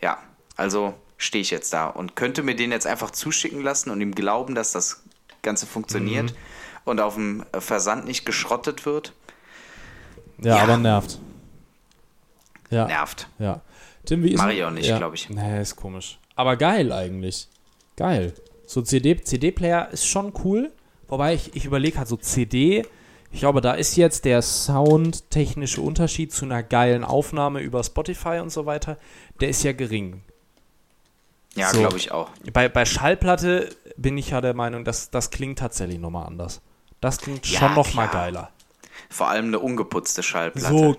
[0.00, 0.18] Ja,
[0.56, 4.14] also stehe ich jetzt da und könnte mir den jetzt einfach zuschicken lassen und ihm
[4.14, 5.02] glauben, dass das
[5.42, 6.34] Ganze funktioniert
[6.90, 9.12] und auf dem Versand nicht geschrottet wird.
[10.38, 10.62] Ja, Ja.
[10.64, 11.18] aber nervt.
[12.70, 12.86] Ja.
[12.86, 13.28] Nervt.
[13.38, 13.60] Ja.
[14.04, 15.28] Tim, wie ist Mach ich auch nicht, glaub ich.
[15.30, 16.18] Nee, ist komisch.
[16.36, 17.48] Aber geil eigentlich.
[17.96, 18.32] Geil.
[18.66, 20.72] So CD, CD-Player ist schon cool.
[21.08, 22.86] Wobei ich, ich überlege halt so CD.
[23.32, 28.50] Ich glaube, da ist jetzt der soundtechnische Unterschied zu einer geilen Aufnahme über Spotify und
[28.50, 28.96] so weiter.
[29.40, 30.22] Der ist ja gering.
[31.56, 31.80] Ja, So.
[31.80, 32.30] glaube ich auch.
[32.52, 36.60] Bei, bei Schallplatte bin ich ja der Meinung, dass das klingt tatsächlich nochmal anders.
[37.00, 38.24] Das klingt Ja, schon noch mal klar.
[38.24, 38.50] geiler.
[39.08, 40.68] Vor allem eine ungeputzte Schallplatte.
[40.68, 40.96] So.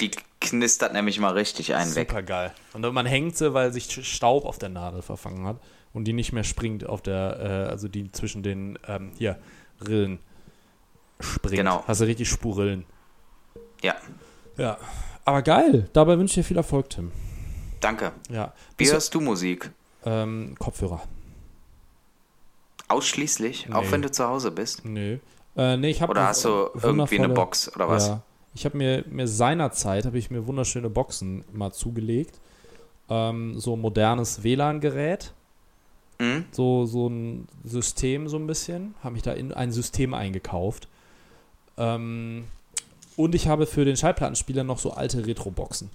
[0.00, 2.08] Die knistert nämlich mal richtig einen weg.
[2.10, 2.54] Super geil.
[2.72, 5.56] Und man hängt sie, weil sich Staub auf der Nadel verfangen hat
[5.92, 9.38] und die nicht mehr springt auf der, äh, also die zwischen den, ähm, hier,
[9.80, 10.18] Rillen
[11.20, 11.56] springt.
[11.56, 11.82] Genau.
[11.88, 12.84] Hast du richtig Spurillen.
[13.82, 13.94] Ja,
[14.56, 14.76] Ja.
[15.24, 15.88] Aber geil.
[15.92, 17.12] Dabei wünsche ich dir viel Erfolg, Tim.
[17.80, 18.12] danke.
[18.30, 18.52] Ja.
[18.76, 19.70] Wie Bist hörst du Musik?
[20.04, 21.02] ähm, Kopfhörer.
[22.88, 23.72] Ausschließlich?
[23.72, 23.90] Auch Nee.
[23.92, 24.84] wenn du zu Hause bist?
[24.84, 25.18] Nö.
[25.58, 28.08] Äh, nee, ich Oder hast du irgendwie eine Box oder was?
[28.08, 28.22] Ja.
[28.54, 32.40] Ich habe mir, mir seinerzeit habe ich mir wunderschöne Boxen mal zugelegt.
[33.10, 35.32] Ähm, so ein modernes WLAN-Gerät.
[36.20, 36.44] Mhm.
[36.52, 38.94] So, so ein System so ein bisschen.
[39.02, 40.88] Habe mich da in ein System eingekauft.
[41.76, 42.44] Ähm,
[43.16, 45.90] und ich habe für den Schallplattenspieler noch so alte Retro-Boxen.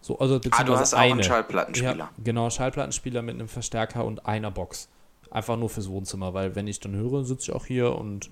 [0.00, 1.12] So, also Ah, du hast auch eine.
[1.12, 1.96] einen Schallplattenspieler.
[1.96, 4.88] Ja, genau, Schallplattenspieler mit einem Verstärker und einer Box.
[5.30, 8.30] Einfach nur fürs Wohnzimmer, weil wenn ich dann höre, sitze ich auch hier und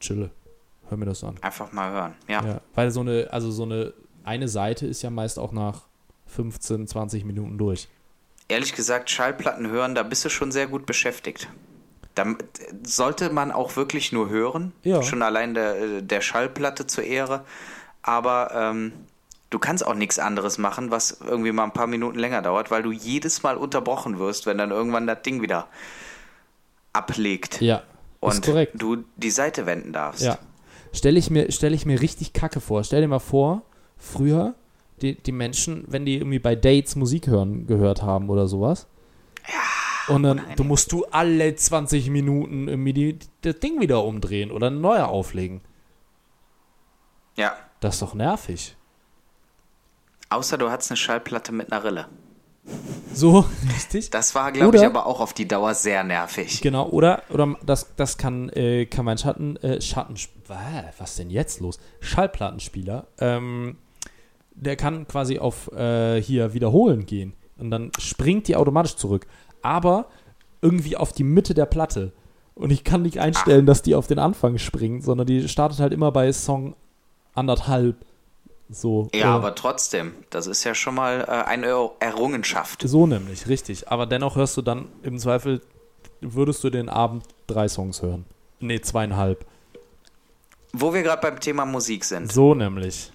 [0.00, 0.30] chille.
[0.88, 1.36] Hör mir das an.
[1.40, 2.14] Einfach mal hören.
[2.26, 2.44] Ja.
[2.44, 3.92] Ja, weil so eine, also so eine,
[4.24, 5.82] eine Seite ist ja meist auch nach
[6.26, 7.88] 15, 20 Minuten durch.
[8.48, 11.48] Ehrlich gesagt, Schallplatten hören, da bist du schon sehr gut beschäftigt.
[12.16, 12.36] Da äh,
[12.82, 14.72] sollte man auch wirklich nur hören.
[14.82, 15.02] Ja.
[15.02, 17.44] Schon allein der, der Schallplatte zur Ehre.
[18.02, 18.92] Aber ähm,
[19.50, 22.82] du kannst auch nichts anderes machen, was irgendwie mal ein paar Minuten länger dauert, weil
[22.82, 25.68] du jedes Mal unterbrochen wirst, wenn dann irgendwann das Ding wieder
[26.92, 27.60] ablegt.
[27.60, 27.82] Ja,
[28.20, 28.74] und korrekt.
[28.76, 30.22] du die Seite wenden darfst.
[30.22, 30.38] Ja.
[30.92, 32.84] Stelle ich, mir, stell ich mir richtig kacke vor.
[32.84, 33.62] Stell dir mal vor,
[33.96, 34.54] früher,
[35.02, 38.86] die, die Menschen, wenn die irgendwie bei Dates Musik hören, gehört haben oder sowas.
[39.48, 40.14] Ja.
[40.14, 40.56] Und dann unheimlich.
[40.56, 45.08] du musst du alle 20 Minuten irgendwie die, das Ding wieder umdrehen oder ein neuer
[45.08, 45.60] auflegen.
[47.36, 47.54] ja.
[47.80, 48.76] Das ist doch nervig.
[50.28, 52.08] Außer du hattest eine Schallplatte mit einer Rille.
[53.12, 53.44] So,
[53.74, 54.10] richtig?
[54.10, 56.60] Das war, glaube ich, aber auch auf die Dauer sehr nervig.
[56.60, 60.14] Genau, oder, oder das, das kann, äh, kann mein Schatten, äh, Schatten,
[60.98, 61.78] was denn jetzt los?
[62.00, 63.78] Schallplattenspieler, ähm,
[64.54, 69.26] der kann quasi auf äh, hier wiederholen gehen und dann springt die automatisch zurück,
[69.62, 70.06] aber
[70.62, 72.12] irgendwie auf die Mitte der Platte.
[72.54, 75.92] Und ich kann nicht einstellen, dass die auf den Anfang springt, sondern die startet halt
[75.92, 76.74] immer bei Song
[77.34, 77.96] anderthalb.
[78.70, 79.08] So.
[79.12, 82.82] Ja, äh, aber trotzdem, das ist ja schon mal äh, eine Er- Errungenschaft.
[82.86, 83.88] So nämlich, richtig.
[83.90, 85.60] Aber dennoch hörst du dann im Zweifel,
[86.20, 88.24] würdest du den Abend drei Songs hören.
[88.60, 89.44] Nee, zweieinhalb.
[90.72, 93.10] Wo wir gerade beim Thema Musik sind, So nämlich.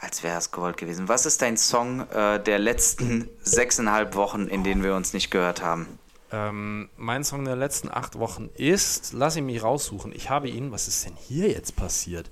[0.00, 1.08] als wäre es gewollt gewesen.
[1.08, 5.62] Was ist dein Song äh, der letzten sechseinhalb Wochen, in denen wir uns nicht gehört
[5.62, 5.86] haben?
[6.32, 10.12] Ähm, mein Song der letzten acht Wochen ist, lass ihn mich raussuchen.
[10.14, 12.30] Ich habe ihn, was ist denn hier jetzt passiert?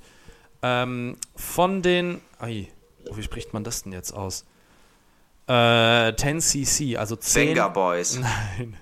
[0.62, 2.68] Ähm, von den, ai,
[3.08, 4.44] oh, wie spricht man das denn jetzt aus?
[5.46, 5.52] Äh,
[6.12, 7.48] 10cc, also 10.
[7.48, 8.18] Venga Boys.
[8.20, 8.76] Nein,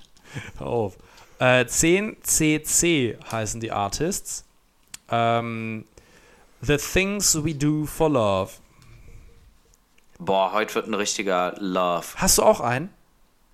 [0.59, 0.99] hör auf.
[1.39, 4.45] Äh, 10cc heißen die Artists.
[5.11, 5.85] Ähm,
[6.61, 8.51] The Things We Do for Love.
[10.19, 12.07] Boah, heute wird ein richtiger Love.
[12.17, 12.93] Hast du auch einen?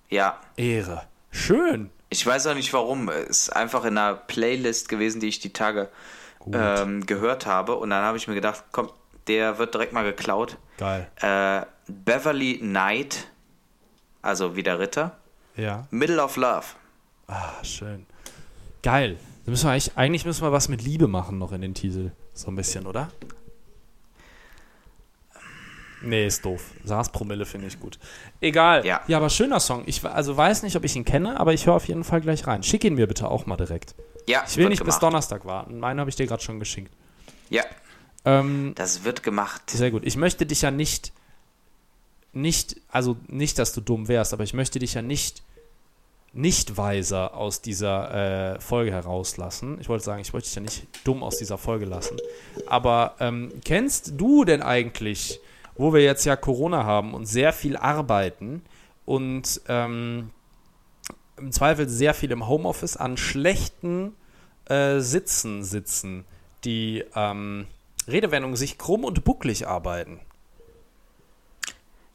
[0.09, 0.39] Ja.
[0.57, 1.03] Ehre.
[1.29, 1.91] Schön.
[2.09, 3.09] Ich weiß auch nicht warum.
[3.09, 5.89] Es ist einfach in einer Playlist gewesen, die ich die Tage
[6.53, 7.75] ähm, gehört habe.
[7.75, 8.89] Und dann habe ich mir gedacht, komm,
[9.27, 10.57] der wird direkt mal geklaut.
[10.77, 11.07] Geil.
[11.21, 13.27] Äh, Beverly Knight,
[14.21, 15.17] also wie der Ritter.
[15.55, 15.87] Ja.
[15.91, 16.65] Middle of Love.
[17.27, 18.05] Ah, schön.
[18.83, 19.17] Geil.
[19.45, 22.11] Müssen eigentlich, eigentlich müssen wir was mit Liebe machen noch in den Titel.
[22.33, 23.09] So ein bisschen, oder?
[26.01, 26.71] Nee, ist doof.
[26.83, 27.97] Saas-Promille finde ich gut.
[28.41, 28.85] Egal.
[28.85, 29.01] Ja.
[29.07, 29.83] ja, aber schöner Song.
[29.85, 32.45] Ich also weiß nicht, ob ich ihn kenne, aber ich höre auf jeden Fall gleich
[32.45, 32.63] rein.
[32.63, 33.95] Schick ihn mir bitte auch mal direkt.
[34.27, 35.03] Ja, Ich will nicht bis gemacht.
[35.03, 35.79] Donnerstag warten.
[35.79, 36.91] Meinen habe ich dir gerade schon geschickt.
[37.49, 37.63] Ja,
[38.25, 39.69] Ähm, das wird gemacht.
[39.69, 40.03] sehr gut.
[40.05, 41.11] Ich möchte dich ja nicht,
[42.33, 45.43] nicht, also nicht, dass du dumm wärst, aber ich möchte dich ja nicht,
[46.33, 49.77] nicht weiser aus dieser äh, Folge herauslassen.
[49.79, 52.17] Ich wollte sagen, ich wollte dich ja nicht dumm aus dieser Folge lassen.
[52.65, 55.39] Aber ähm, kennst du denn eigentlich,
[55.75, 58.63] wo wir jetzt ja Corona haben und sehr viel arbeiten
[59.05, 60.31] und ähm,
[61.37, 64.15] im Zweifel sehr viel im Homeoffice an schlechten
[64.65, 66.25] äh, Sitzen sitzen,
[66.63, 67.67] die ähm,
[68.07, 70.19] Redewendungen sich krumm und bucklig arbeiten.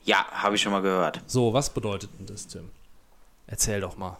[0.05, 1.21] Ja, habe ich schon mal gehört.
[1.27, 2.71] So, was bedeutet denn das, Tim?
[3.47, 4.17] Erzähl doch mal.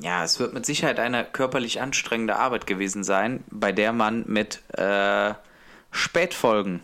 [0.00, 4.62] Ja, es wird mit Sicherheit eine körperlich anstrengende Arbeit gewesen sein, bei der man mit
[4.78, 5.34] äh,
[5.90, 6.80] Spätfolgen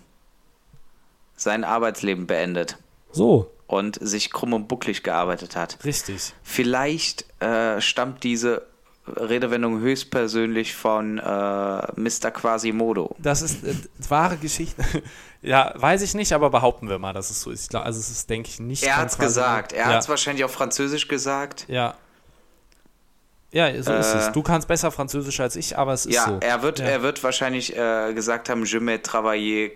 [1.36, 2.76] sein Arbeitsleben beendet
[3.12, 5.78] So, und sich krumm und bucklig gearbeitet hat.
[5.84, 6.32] richtig.
[6.42, 8.62] Vielleicht äh, stammt diese
[9.06, 12.30] Redewendung höchstpersönlich von äh, Mr.
[12.32, 13.14] Quasimodo.
[13.18, 13.74] Das ist äh,
[14.08, 14.82] wahre Geschichte.
[15.42, 17.64] ja, weiß ich nicht, aber behaupten wir mal, dass es so ist.
[17.64, 18.82] Ich glaub, also es ist, denke ich, nicht.
[18.82, 19.26] Er hat's Quasimodo.
[19.28, 19.72] gesagt.
[19.74, 19.94] Er ja.
[19.96, 21.66] hat's wahrscheinlich auf Französisch gesagt.
[21.68, 21.94] Ja.
[23.52, 24.32] Ja, so ist Äh, es.
[24.32, 26.38] Du kannst besser Französisch als ich, aber es ist Ja, so.
[26.40, 26.86] er wird, Ja.
[26.86, 29.70] er wird wahrscheinlich äh, gesagt haben, je me travailler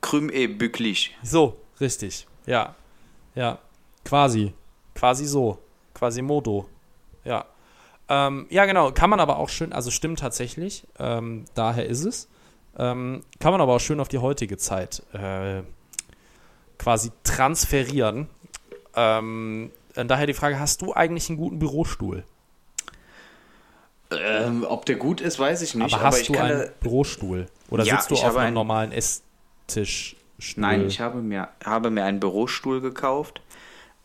[0.00, 1.14] crüm et bücklich.
[1.22, 2.26] So, richtig.
[2.46, 2.74] Ja.
[3.34, 3.58] Ja.
[4.04, 4.52] Quasi.
[4.94, 5.58] Quasi so.
[5.94, 6.68] Quasi Modo.
[7.24, 7.46] Ja.
[8.08, 8.92] Ähm, ja, genau.
[8.92, 10.86] Kann man aber auch schön, also stimmt tatsächlich.
[10.98, 12.28] Ähm, daher ist es.
[12.76, 15.62] Ähm, kann man aber auch schön auf die heutige Zeit äh,
[16.78, 18.28] quasi transferieren.
[18.96, 22.24] Ähm, äh, daher die Frage: Hast du eigentlich einen guten Bürostuhl?
[24.10, 25.94] Ähm, ob der gut ist, weiß ich nicht.
[25.94, 27.46] aber hast ich du kann einen Bürostuhl?
[27.70, 28.92] Oder Ja, sitzt du auf einem normalen
[30.38, 30.62] Esstischstuhl?
[30.62, 33.40] Nein, ich habe mir, habe mir einen Bürostuhl gekauft.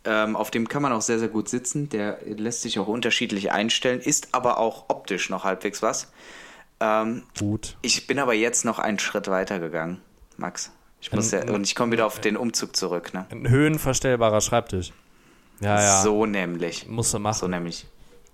[0.06, 1.90] Ähm, auf dem kann man auch sehr, sehr gut sitzen.
[1.90, 6.12] Der lässt sich auch unterschiedlich einstellen, ist aber auch optisch noch halbwegs was.
[6.80, 7.76] Ähm, Gut.
[7.82, 10.00] ich bin aber jetzt noch einen Schritt weiter gegangen,
[10.38, 10.72] Max.
[11.02, 13.26] Ich muss ja, und ich komme wieder auf den Umzug zurück, ne?
[13.32, 14.92] Ein höhenverstellbarer Schreibtisch.
[15.62, 16.02] Ja, ja.
[16.02, 16.88] So nämlich.
[16.88, 17.38] Musst du machen.
[17.38, 17.86] So nämlich.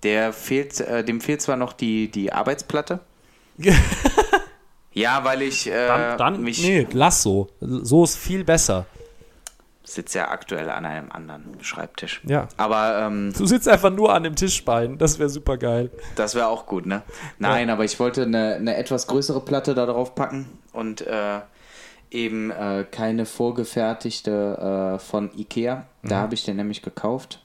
[0.02, 3.00] Der fehlt, äh, dem fehlt zwar noch die, die Arbeitsplatte.
[4.96, 7.48] ja, weil ich äh, Dann, dann mich nee, lass so.
[7.60, 8.86] So ist viel besser.
[9.84, 12.20] sitze ja aktuell an einem anderen Schreibtisch.
[12.24, 12.48] Ja.
[12.56, 14.98] Aber ähm, Du sitzt einfach nur an dem Tischbein.
[14.98, 15.90] Das wäre super geil.
[16.16, 17.02] Das wäre auch gut, ne?
[17.38, 21.40] Nein, aber ich wollte eine, eine etwas größere Platte da drauf packen und äh,
[22.10, 25.86] eben äh, keine vorgefertigte äh, von Ikea.
[26.02, 27.42] Da habe ich den nämlich gekauft.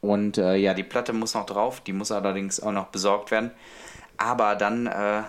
[0.00, 3.50] Und äh, ja, die Platte muss noch drauf, die muss allerdings auch noch besorgt werden.
[4.16, 5.22] Aber dann äh,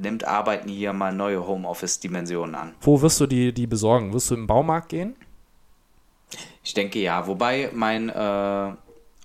[0.00, 2.74] nimmt Arbeiten hier mal neue Homeoffice-Dimensionen an.
[2.80, 4.12] Wo wirst du die, die besorgen?
[4.12, 5.14] Wirst du im Baumarkt gehen?
[6.62, 8.72] Ich denke ja, wobei mein äh,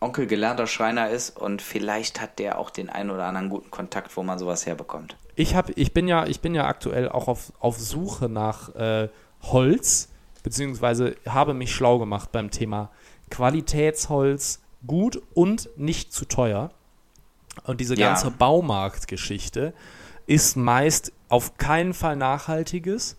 [0.02, 4.16] Onkel gelernter Schreiner ist und vielleicht hat der auch den einen oder anderen guten Kontakt,
[4.18, 5.16] wo man sowas herbekommt.
[5.36, 9.10] Ich, hab, ich, bin, ja, ich bin ja aktuell auch auf, auf Suche nach äh,
[9.44, 10.10] Holz,
[10.44, 12.90] beziehungsweise habe mich schlau gemacht beim Thema
[13.30, 16.72] Qualitätsholz, gut und nicht zu teuer.
[17.64, 18.08] Und diese Ja.
[18.10, 19.74] ganze Baumarktgeschichte
[20.28, 23.18] ist meist auf keinen Fall nachhaltiges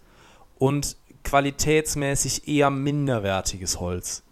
[0.58, 4.22] und qualitätsmäßig eher minderwertiges Holz.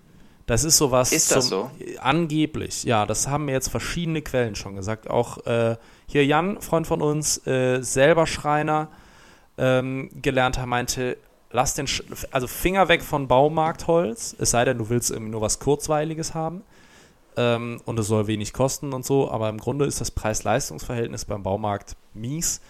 [0.47, 1.13] Das ist sowas.
[1.13, 1.71] Ist das so?
[2.01, 3.07] Angeblich, ja.
[3.07, 5.09] Das haben mir jetzt verschiedene Quellen schon gesagt.
[5.09, 8.89] Auch äh, hier Jan, Freund von uns, äh, selber Schreiner,
[9.57, 11.17] ähm, gelernter, meinte,
[11.51, 15.41] lass den, Sch also Finger weg von Baumarktholz, es sei denn, du willst irgendwie nur
[15.41, 16.63] was Kurzweiliges haben.
[17.37, 21.43] Ähm, und es soll wenig kosten und so, aber im Grunde ist das Preis-Leistungs-Verhältnis beim
[21.43, 22.61] Baumarkt mies.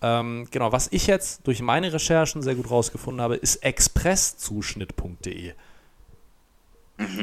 [0.00, 5.52] Ähm, genau, was ich jetzt durch meine Recherchen sehr gut rausgefunden habe, ist expresszuschnitt.de.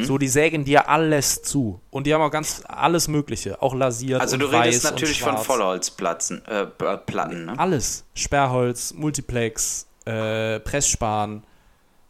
[0.01, 1.79] So, die sägen dir alles zu.
[1.89, 4.19] Und die haben auch ganz alles Mögliche, auch lasiert.
[4.19, 5.38] Also und du redest natürlich von.
[5.38, 7.57] Vollholzplatten, äh, P- Platten, ne?
[7.57, 8.03] Alles.
[8.13, 11.43] Sperrholz, Multiplex, äh, Pressspan,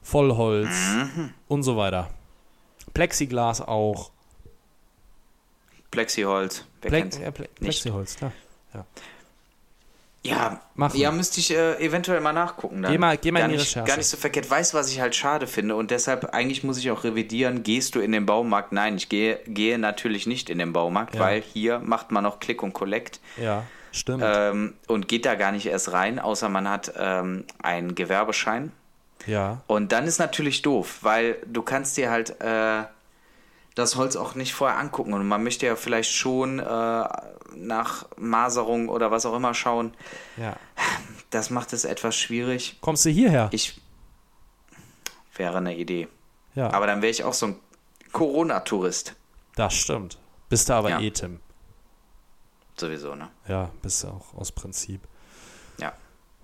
[0.01, 1.29] Vollholz Mhm.
[1.47, 2.09] und so weiter.
[2.95, 4.09] Plexiglas auch.
[5.91, 7.55] Plexiholz, wer Ple ja, Ple Nicht.
[7.83, 8.31] Plexiholz, klar.
[10.21, 10.99] Ja, Machen.
[10.99, 12.81] ja, müsste ich äh, eventuell mal nachgucken.
[12.81, 12.91] Dann.
[12.91, 13.87] Geh mal- geh mal gar in die nicht, Recherche.
[13.87, 14.49] Gar nicht so verkehrt.
[14.51, 15.75] Weißt du, was ich halt schade finde?
[15.77, 18.73] Und deshalb, eigentlich muss ich auch revidieren, gehst du in den Baumarkt?
[18.73, 21.21] Nein, ich gehe, gehe natürlich nicht in den Baumarkt, Ja.
[21.21, 24.21] weil hier macht man noch Click und Collect Ja, stimmt.
[24.25, 28.73] ähm, und geht da gar nicht erst rein, außer man hat ähm, einen Gewerbeschein.
[29.25, 29.61] ja.
[29.67, 32.83] Und dann ist natürlich doof, weil du kannst dir halt äh,
[33.79, 36.63] das Holz auch nicht vorher angucken und man möchte ja vielleicht schon äh,
[37.55, 39.93] nach Maserung oder was auch immer schauen.
[40.37, 40.55] ja.
[41.31, 42.77] Das macht es etwas schwierig.
[42.81, 43.49] Kommst du hierher?
[43.51, 43.79] Ich
[45.35, 46.07] wäre eine Idee.
[46.55, 47.55] ja, Aber dann wäre ich auch so ein
[48.11, 49.15] Corona-Tourist.
[49.55, 50.17] das stimmt.
[50.49, 50.99] Bist du aber Ja.
[50.99, 51.39] eh, Tim.
[52.79, 53.29] Sowieso, ne?
[53.47, 55.01] Ja, bist du auch aus Prinzip.
[55.79, 55.93] Ja.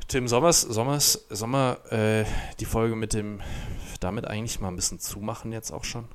[0.08, 2.26] Tim, Sommers, Sommers, Sommer, äh,
[2.60, 3.42] die Folge mit dem,
[4.02, 6.08] damit eigentlich mal ein bisschen zumachen jetzt auch schon?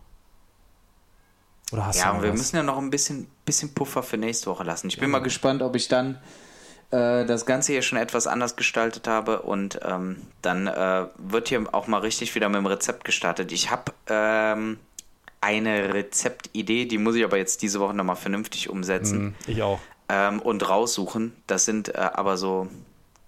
[1.73, 2.39] Oder hast Ja, du wir was?
[2.39, 4.89] müssen ja noch ein bisschen, bisschen Puffer für nächste Woche lassen.
[4.89, 6.19] Ich bin mal gespannt, ob ich dann
[6.91, 11.63] äh, das Ganze hier schon etwas anders gestaltet habe und ähm, dann äh, wird hier
[11.73, 13.53] auch mal richtig wieder mit dem Rezept gestartet.
[13.53, 14.79] Ich habe ähm,
[15.41, 19.79] eine Rezeptidee, die muss ich aber jetzt diese Woche nochmal vernünftig umsetzen Hm, ich auch.
[20.09, 21.33] ähm, und raussuchen.
[21.47, 22.69] Das sind äh, aber so,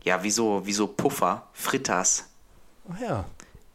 [0.05, 2.29] ja, wie so, wie so Puffer, Fritters
[2.93, 3.25] Ach ja.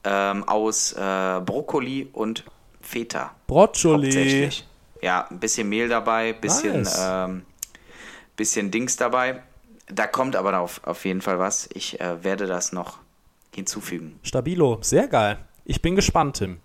[0.04, 2.44] ähm, aus äh, Brokkoli und
[2.88, 3.36] Feta.
[3.48, 4.50] Broccioli.
[5.02, 6.98] Ja, ein bisschen Mehl dabei, bisschen, Nice.
[7.00, 7.46] ähm,
[8.38, 9.44] bisschen Dings dabei.
[9.88, 11.70] Da kommt aber auf, auf jeden Fall was.
[11.74, 13.00] Ich äh, werde das noch
[13.54, 14.20] hinzufügen.
[14.24, 14.80] Stabilo.
[14.82, 15.38] Sehr geil.
[15.66, 16.60] Ich bin gespannt, Tim.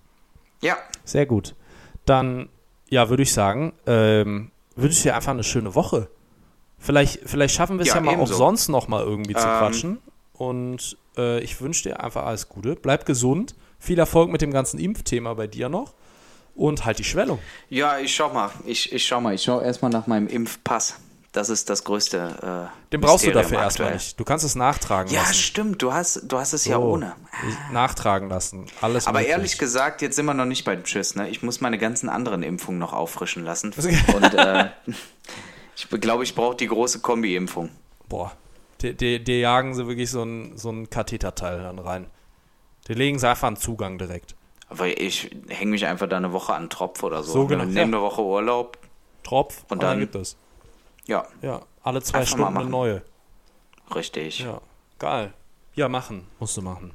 [0.63, 1.57] Ja, Sehr gut.
[2.07, 2.49] Dann,
[2.89, 6.09] ja, würde ich sagen, ähm, wünsche ich dir einfach eine schöne Woche.
[6.79, 8.35] Vielleicht, vielleicht schaffen wir es ja, Ja, mal ebenso.
[8.35, 9.59] auch sonst noch mal irgendwie zu Ähm.
[9.59, 9.99] quatschen.
[10.35, 12.77] Und äh, ich wünsche dir einfach alles Gute.
[12.77, 13.57] Bleib gesund.
[13.81, 15.95] Viel Erfolg mit dem ganzen Impfthema bei dir noch.
[16.55, 17.39] Und halt die Schwellung.
[17.71, 18.51] Ja, ich schau mal.
[18.67, 19.35] Ich, ich schau mal.
[19.35, 20.97] Ich schau erstmal nach meinem Impfpass.
[21.33, 22.69] Das ist das größte.
[22.69, 23.95] Äh, Den brauchst du dafür erstmal aktuell.
[23.95, 24.21] nicht.
[24.21, 25.33] Du kannst es nachtragen Ja, lassen.
[25.35, 25.81] stimmt.
[25.81, 26.83] Du hast, du hast es ja So.
[26.83, 27.15] ohne.
[27.49, 28.67] Ich- Nachtragen lassen.
[28.83, 29.33] Alles Aber möglich.
[29.33, 31.15] ehrlich gesagt, jetzt sind wir noch nicht beim Tschüss.
[31.15, 31.31] Ne?
[31.31, 33.73] Ich muss meine ganzen anderen Impfungen noch auffrischen lassen.
[34.15, 34.69] Und äh,
[35.75, 37.71] ich glaube, ich brauche die große Kombi-Impfung.
[38.11, 38.33] Boah.
[38.83, 42.07] Die jagen sie wirklich so ein, so ein Katheterteil dann rein.
[42.89, 44.35] Die legen sie einfach einen Zugang direkt.
[44.73, 47.33] Aber ich hänge mich einfach da eine Woche an Tropf oder so.
[47.33, 47.83] So genau, Nehme ja.
[47.85, 48.79] eine Woche Urlaub.
[49.23, 50.37] Tropf Und dann- gibt es.
[51.07, 53.03] Ja, Ja, alle zwei Einfach Stunden eine neue.
[53.95, 54.39] richtig.
[54.41, 54.61] Ja, Ja,
[54.99, 55.35] geil.
[55.75, 56.27] Ja, machen.
[56.39, 56.93] Musst du machen.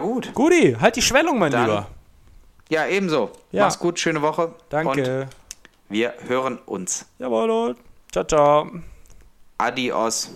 [0.00, 0.32] gut.
[0.34, 1.86] Guti, halt die Schwellung, mein Dann- Lieber.
[2.68, 3.30] Ja, ebenso.
[3.52, 3.64] Ja.
[3.64, 4.46] Mach's gut, schöne Woche.
[4.48, 5.28] Und Danke.
[5.88, 7.06] wir hören uns.
[7.18, 7.76] Jawohl.
[8.12, 8.70] Ciao, ciao.
[9.58, 10.30] Adios.